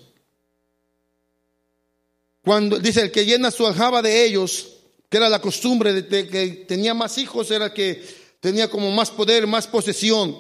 Cuando 2.43 2.80
dice 2.80 3.02
el 3.02 3.12
que 3.12 3.26
llena 3.26 3.52
su 3.52 3.66
aljaba 3.66 4.02
de 4.02 4.26
ellos, 4.26 4.78
que 5.10 5.18
era 5.18 5.30
la 5.30 5.41
costumbre 5.41 5.93
de, 5.93 6.28
que 6.28 6.66
tenía 6.68 6.93
más 6.93 7.18
hijos, 7.18 7.52
era 7.52 7.66
el 7.66 7.74
que 7.74 8.04
tenía 8.39 8.70
como 8.70 8.91
más 8.91 9.12
poder, 9.12 9.45
más 9.45 9.68
posesión. 9.68 10.36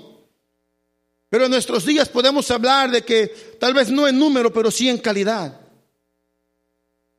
Pero 1.29 1.45
en 1.45 1.51
nuestros 1.51 1.85
días 1.85 2.09
podemos 2.09 2.49
hablar 2.51 2.91
de 2.91 3.03
que 3.03 3.27
tal 3.59 3.73
vez 3.73 3.89
no 3.89 4.07
en 4.07 4.17
número, 4.17 4.51
pero 4.51 4.71
sí 4.71 4.89
en 4.89 4.97
calidad. 4.97 5.60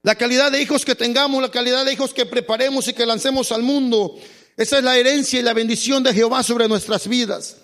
La 0.03 0.17
calidad 0.17 0.51
de 0.51 0.61
hijos 0.61 0.85
que 0.85 0.97
tengamos, 0.97 1.41
la 1.41 1.51
calidad 1.51 1.85
de 1.85 1.93
hijos 1.93 2.13
que 2.13 2.27
preparemos 2.27 2.89
y 2.89 2.93
que 2.93 3.07
lancemos 3.07 3.53
al 3.53 3.63
mundo, 3.63 4.17
esa 4.57 4.79
es 4.79 4.85
la 4.85 4.97
herencia 4.97 5.39
y 5.39 5.43
la 5.43 5.55
bendición 5.55 6.03
de 6.03 6.13
Jehová 6.13 6.43
sobre 6.43 6.67
nuestras 6.67 7.07
vidas. 7.07 7.57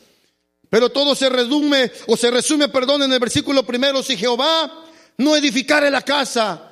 Pero 0.70 0.91
todo 0.91 1.14
se 1.16 1.28
resume, 1.28 1.91
o 2.07 2.16
se 2.16 2.30
resume, 2.30 2.68
perdón, 2.68 3.03
en 3.03 3.12
el 3.12 3.18
versículo 3.18 3.66
primero, 3.66 4.03
si 4.03 4.16
Jehová 4.16 4.84
no 5.16 5.34
edificare 5.34 5.91
la 5.91 6.03
casa. 6.03 6.70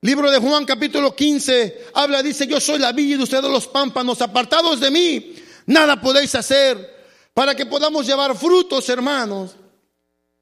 Libro 0.00 0.30
de 0.30 0.38
Juan 0.38 0.64
capítulo 0.64 1.14
15 1.14 1.86
habla, 1.94 2.22
dice, 2.22 2.46
yo 2.46 2.60
soy 2.60 2.78
la 2.78 2.92
vida 2.92 3.16
y 3.16 3.22
ustedes 3.22 3.44
los 3.44 3.68
pámpanos, 3.68 4.20
apartados 4.22 4.80
de 4.80 4.90
mí, 4.90 5.36
nada 5.66 6.00
podéis 6.00 6.34
hacer. 6.34 6.96
Para 7.32 7.54
que 7.54 7.66
podamos 7.66 8.06
llevar 8.06 8.36
frutos, 8.36 8.88
hermanos, 8.88 9.52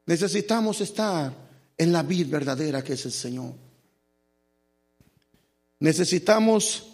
necesitamos 0.06 0.80
estar 0.80 1.32
en 1.76 1.92
la 1.92 2.02
vida 2.02 2.28
verdadera 2.30 2.82
que 2.82 2.94
es 2.94 3.04
el 3.04 3.12
Señor. 3.12 3.63
Necesitamos 5.80 6.84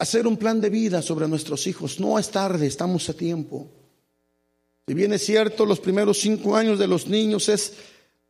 hacer 0.00 0.26
un 0.26 0.38
plan 0.38 0.60
de 0.60 0.70
vida 0.70 1.02
sobre 1.02 1.28
nuestros 1.28 1.66
hijos. 1.66 2.00
No 2.00 2.18
es 2.18 2.30
tarde, 2.30 2.66
estamos 2.66 3.08
a 3.10 3.12
tiempo. 3.12 3.70
Si 4.88 4.94
bien 4.94 5.12
es 5.12 5.24
cierto, 5.24 5.66
los 5.66 5.78
primeros 5.78 6.18
cinco 6.18 6.56
años 6.56 6.78
de 6.78 6.88
los 6.88 7.06
niños 7.06 7.48
es 7.48 7.74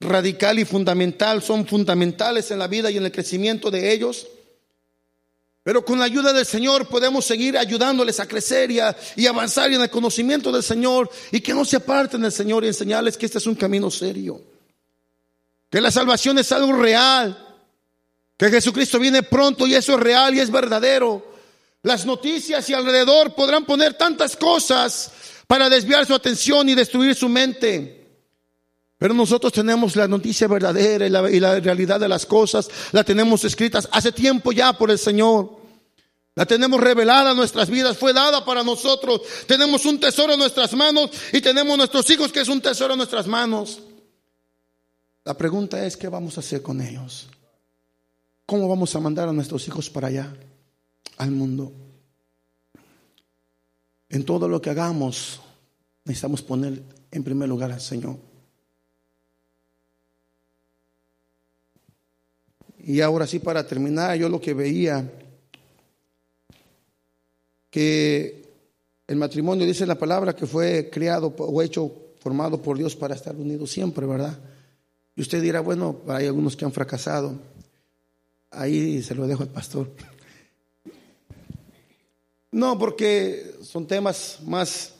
radical 0.00 0.58
y 0.58 0.64
fundamental, 0.64 1.42
son 1.42 1.66
fundamentales 1.66 2.50
en 2.50 2.58
la 2.58 2.66
vida 2.66 2.90
y 2.90 2.96
en 2.96 3.04
el 3.04 3.12
crecimiento 3.12 3.70
de 3.70 3.92
ellos. 3.92 4.26
Pero 5.62 5.84
con 5.84 6.00
la 6.00 6.06
ayuda 6.06 6.32
del 6.32 6.44
Señor 6.44 6.88
podemos 6.88 7.24
seguir 7.24 7.56
ayudándoles 7.56 8.18
a 8.18 8.26
crecer 8.26 8.70
y, 8.72 8.80
a, 8.80 8.96
y 9.14 9.26
avanzar 9.26 9.70
en 9.72 9.80
el 9.80 9.90
conocimiento 9.90 10.50
del 10.50 10.64
Señor 10.64 11.08
y 11.30 11.40
que 11.40 11.54
no 11.54 11.64
se 11.64 11.76
aparten 11.76 12.22
del 12.22 12.32
Señor 12.32 12.64
y 12.64 12.68
enseñarles 12.68 13.16
que 13.16 13.26
este 13.26 13.38
es 13.38 13.46
un 13.46 13.54
camino 13.54 13.90
serio. 13.90 14.42
Que 15.70 15.80
la 15.80 15.92
salvación 15.92 16.38
es 16.38 16.50
algo 16.50 16.72
real 16.72 17.49
que 18.40 18.50
Jesucristo 18.50 18.98
viene 18.98 19.22
pronto 19.22 19.66
y 19.66 19.74
eso 19.74 19.92
es 19.96 20.00
real 20.00 20.34
y 20.34 20.40
es 20.40 20.50
verdadero. 20.50 21.22
Las 21.82 22.06
noticias 22.06 22.70
y 22.70 22.72
alrededor 22.72 23.34
podrán 23.34 23.66
poner 23.66 23.98
tantas 23.98 24.34
cosas 24.34 25.12
para 25.46 25.68
desviar 25.68 26.06
su 26.06 26.14
atención 26.14 26.66
y 26.70 26.74
destruir 26.74 27.14
su 27.14 27.28
mente. 27.28 28.00
Pero 28.96 29.12
nosotros 29.12 29.52
tenemos 29.52 29.94
la 29.94 30.08
noticia 30.08 30.48
verdadera 30.48 31.06
y 31.06 31.10
la, 31.10 31.30
y 31.30 31.38
la, 31.38 31.60
realidad 31.60 32.00
de 32.00 32.08
las 32.08 32.24
cosas, 32.24 32.70
la 32.92 33.04
tenemos 33.04 33.44
escritas 33.44 33.86
hace 33.92 34.10
tiempo 34.10 34.52
ya 34.52 34.72
por 34.72 34.90
el 34.90 34.98
Señor. 34.98 35.60
La 36.34 36.46
tenemos 36.46 36.80
revelada 36.80 37.32
en 37.32 37.36
nuestras 37.36 37.68
vidas, 37.68 37.98
fue 37.98 38.14
dada 38.14 38.42
para 38.42 38.62
nosotros. 38.62 39.20
Tenemos 39.46 39.84
un 39.84 40.00
tesoro 40.00 40.32
en 40.32 40.38
nuestras 40.38 40.72
manos 40.72 41.10
y 41.34 41.42
tenemos 41.42 41.76
nuestros 41.76 42.08
hijos 42.08 42.32
que 42.32 42.40
es 42.40 42.48
un 42.48 42.62
tesoro 42.62 42.94
en 42.94 42.98
nuestras 42.98 43.26
manos. 43.26 43.80
La 45.26 45.36
pregunta 45.36 45.84
es, 45.84 45.98
¿qué 45.98 46.08
vamos 46.08 46.38
a 46.38 46.40
hacer 46.40 46.62
con 46.62 46.80
ellos? 46.80 47.28
¿Cómo 48.50 48.66
vamos 48.66 48.96
a 48.96 48.98
mandar 48.98 49.28
a 49.28 49.32
nuestros 49.32 49.68
hijos 49.68 49.88
para 49.88 50.08
allá, 50.08 50.34
al 51.18 51.30
mundo? 51.30 51.70
En 54.08 54.24
todo 54.24 54.48
lo 54.48 54.60
que 54.60 54.70
hagamos, 54.70 55.40
necesitamos 56.04 56.42
poner 56.42 56.82
en 57.12 57.22
primer 57.22 57.48
lugar 57.48 57.70
al 57.70 57.80
Señor. 57.80 58.16
Y 62.78 63.00
ahora 63.00 63.24
sí, 63.28 63.38
para 63.38 63.64
terminar, 63.64 64.16
yo 64.16 64.28
lo 64.28 64.40
que 64.40 64.52
veía, 64.52 65.08
que 67.70 68.48
el 69.06 69.14
matrimonio, 69.14 69.64
dice 69.64 69.86
la 69.86 69.94
palabra, 69.94 70.34
que 70.34 70.48
fue 70.48 70.90
creado 70.90 71.32
o 71.38 71.62
hecho, 71.62 72.16
formado 72.18 72.60
por 72.60 72.76
Dios 72.76 72.96
para 72.96 73.14
estar 73.14 73.36
unidos 73.36 73.70
siempre, 73.70 74.06
¿verdad? 74.06 74.36
Y 75.14 75.20
usted 75.20 75.40
dirá, 75.40 75.60
bueno, 75.60 76.00
hay 76.08 76.26
algunos 76.26 76.56
que 76.56 76.64
han 76.64 76.72
fracasado. 76.72 77.38
Ahí 78.50 79.02
se 79.02 79.14
lo 79.14 79.26
dejo 79.26 79.42
al 79.42 79.48
pastor. 79.50 79.90
No, 82.52 82.78
porque 82.78 83.54
son 83.62 83.86
temas 83.86 84.38
más 84.44 84.94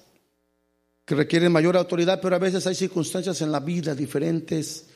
que 1.04 1.16
requieren 1.16 1.50
mayor 1.50 1.76
autoridad, 1.76 2.20
pero 2.20 2.36
a 2.36 2.38
veces 2.38 2.66
hay 2.66 2.76
circunstancias 2.76 3.40
en 3.40 3.50
la 3.50 3.58
vida 3.58 3.94
diferentes 3.94 4.86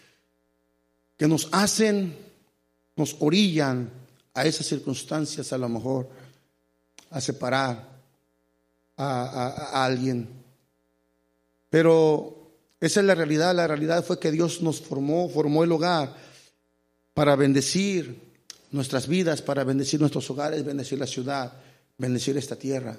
que 1.16 1.26
nos 1.26 1.48
hacen, 1.50 2.16
nos 2.94 3.16
orillan 3.18 3.90
a 4.32 4.44
esas 4.44 4.66
circunstancias 4.66 5.52
a 5.52 5.58
lo 5.58 5.68
mejor 5.68 6.08
a 7.10 7.20
separar 7.20 7.88
a, 8.96 9.22
a 9.24 9.84
alguien. 9.84 10.28
Pero 11.70 12.52
esa 12.80 13.00
es 13.00 13.06
la 13.06 13.16
realidad, 13.16 13.52
la 13.54 13.66
realidad 13.66 14.04
fue 14.04 14.20
que 14.20 14.30
Dios 14.30 14.62
nos 14.62 14.80
formó, 14.80 15.28
formó 15.28 15.64
el 15.64 15.72
hogar 15.72 16.14
para 17.14 17.34
bendecir, 17.34 18.33
nuestras 18.74 19.06
vidas, 19.06 19.40
para 19.40 19.64
bendecir 19.64 20.00
nuestros 20.00 20.28
hogares, 20.30 20.64
bendecir 20.64 20.98
la 20.98 21.06
ciudad, 21.06 21.52
bendecir 21.96 22.36
esta 22.36 22.56
tierra. 22.56 22.98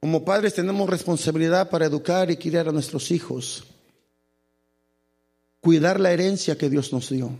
Como 0.00 0.24
padres 0.24 0.54
tenemos 0.54 0.88
responsabilidad 0.88 1.68
para 1.68 1.86
educar 1.86 2.30
y 2.30 2.36
criar 2.36 2.68
a 2.68 2.72
nuestros 2.72 3.10
hijos, 3.10 3.64
cuidar 5.60 6.00
la 6.00 6.12
herencia 6.12 6.56
que 6.56 6.70
Dios 6.70 6.92
nos 6.92 7.10
dio. 7.10 7.30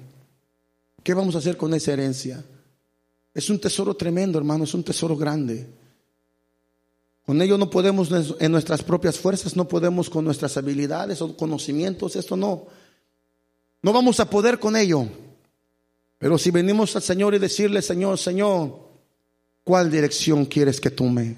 ¿Qué 1.03 1.15
vamos 1.15 1.35
a 1.35 1.39
hacer 1.39 1.57
con 1.57 1.73
esa 1.73 1.93
herencia? 1.93 2.45
Es 3.33 3.49
un 3.49 3.61
tesoro 3.61 3.95
tremendo, 3.95 4.39
hermano, 4.39 4.65
es 4.65 4.75
un 4.75 4.85
tesoro 4.85 5.17
grande. 5.17 5.67
Con 7.25 7.41
ello 7.41 7.57
no 7.57 7.71
podemos 7.71 8.11
en 8.41 8.53
nuestras 8.53 8.83
propias 8.83 9.19
fuerzas, 9.19 9.57
no 9.57 9.69
podemos 9.69 10.11
con 10.11 10.25
nuestras 10.25 10.57
habilidades 10.57 11.23
o 11.23 11.35
conocimientos, 11.37 12.17
esto 12.17 12.37
no. 12.37 12.67
No 13.81 13.93
vamos 13.93 14.21
a 14.21 14.29
poder 14.29 14.59
con 14.59 14.77
ello. 14.77 15.07
Pero 16.19 16.37
si 16.37 16.51
venimos 16.51 16.95
al 16.97 17.03
Señor 17.03 17.35
y 17.35 17.39
decirle, 17.39 17.81
Señor, 17.81 18.19
Señor, 18.19 18.77
¿cuál 19.63 19.91
dirección 19.91 20.47
quieres 20.47 20.81
que 20.81 20.91
tome? 20.91 21.37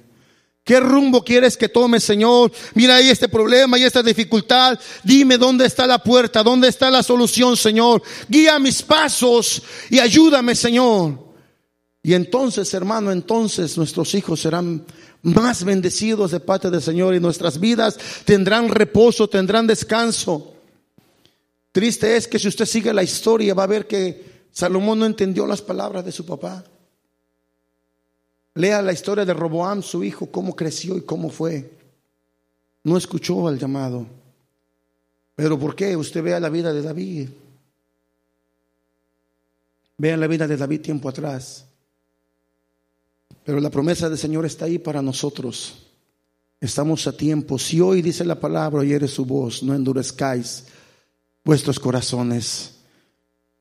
¿Qué 0.65 0.79
rumbo 0.79 1.25
quieres 1.25 1.57
que 1.57 1.69
tome, 1.69 2.01
Señor? 2.01 2.53
Mira 2.75 2.97
ahí 2.97 3.09
este 3.09 3.29
problema 3.29 3.79
y 3.79 3.83
esta 3.83 4.03
dificultad. 4.03 4.79
Dime 5.03 5.37
dónde 5.37 5.67
está 5.67 5.87
la 5.87 6.03
puerta, 6.03 6.43
dónde 6.43 6.69
está 6.69 6.91
la 6.91 7.03
solución, 7.03 7.57
Señor. 7.57 8.03
Guía 8.29 8.59
mis 8.59 8.83
pasos 8.83 9.63
y 9.91 9.99
ayúdame, 9.99 10.55
Señor. 10.55 11.19
Y 12.03 12.15
entonces, 12.15 12.73
hermano, 12.73 13.11
entonces 13.13 13.77
nuestros 13.77 14.15
hijos 14.15 14.41
serán 14.41 14.85
más 15.23 15.65
bendecidos 15.65 16.31
de 16.31 16.41
parte 16.41 16.71
del 16.71 16.81
Señor 16.81 17.15
y 17.15 17.21
nuestras 17.21 17.61
vidas 17.61 17.99
tendrán 18.25 18.69
reposo, 18.69 19.29
tendrán 19.29 19.67
descanso. 19.67 20.55
Triste 21.73 22.17
es 22.17 22.27
que 22.27 22.39
si 22.39 22.49
usted 22.49 22.65
sigue 22.65 22.93
la 22.95 23.03
historia 23.03 23.55
va 23.55 23.65
a 23.65 23.69
ver 23.69 23.87
que 23.87 24.30
Salomón 24.53 24.99
no 24.99 25.07
entendió 25.07 25.47
las 25.47 25.63
palabras 25.63 26.05
de 26.05 26.13
su 26.13 26.27
papá. 26.27 26.65
Lea 28.55 28.83
la 28.83 28.93
historia 28.93 29.25
de 29.25 29.33
Roboam, 29.33 29.83
su 29.83 30.03
hijo, 30.03 30.27
cómo 30.27 30.57
creció 30.57 30.97
y 30.97 31.03
cómo 31.03 31.31
fue. 31.31 31.71
No 32.83 32.97
escuchó 32.97 33.47
al 33.47 33.59
llamado. 33.59 34.07
Pero 35.37 35.59
¿por 35.59 35.75
qué? 35.75 35.97
Usted 35.97 36.23
vea 36.23 36.41
la 36.41 36.49
vida 36.49 36.73
de 36.73 36.83
David. 36.83 37.29
Vea 39.97 40.17
la 40.17 40.27
vida 40.27 40.47
de 40.47 40.57
David 40.57 40.81
tiempo 40.81 41.09
atrás. 41.09 41.67
Pero 43.45 43.61
la 43.61 43.71
promesa 43.71 44.09
del 44.09 44.19
Señor 44.19 44.45
está 44.47 44.65
ahí 44.65 44.79
para 44.79 45.01
nosotros. 45.01 45.87
Estamos 46.61 47.07
a 47.07 47.13
tiempo. 47.17 47.59
Si 47.59 47.81
hoy 47.81 48.03
dice 48.03 48.25
la 48.25 48.39
palabra, 48.39 48.81
oye 48.81 49.09
su 49.09 49.25
voz, 49.25 49.63
no 49.63 49.75
endurezcáis 49.75 50.67
vuestros 51.45 51.79
corazones. 51.79 52.80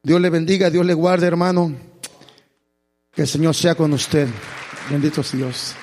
Dios 0.02 0.22
le 0.22 0.30
bendiga, 0.30 0.70
Dios 0.70 0.86
le 0.86 0.94
guarde, 0.94 1.28
hermano. 1.28 1.76
Que 3.14 3.24
el 3.24 3.28
Señor 3.28 3.54
sea 3.54 3.76
con 3.76 3.92
usted. 3.92 4.28
Bendito 4.90 5.22
Dios. 5.34 5.76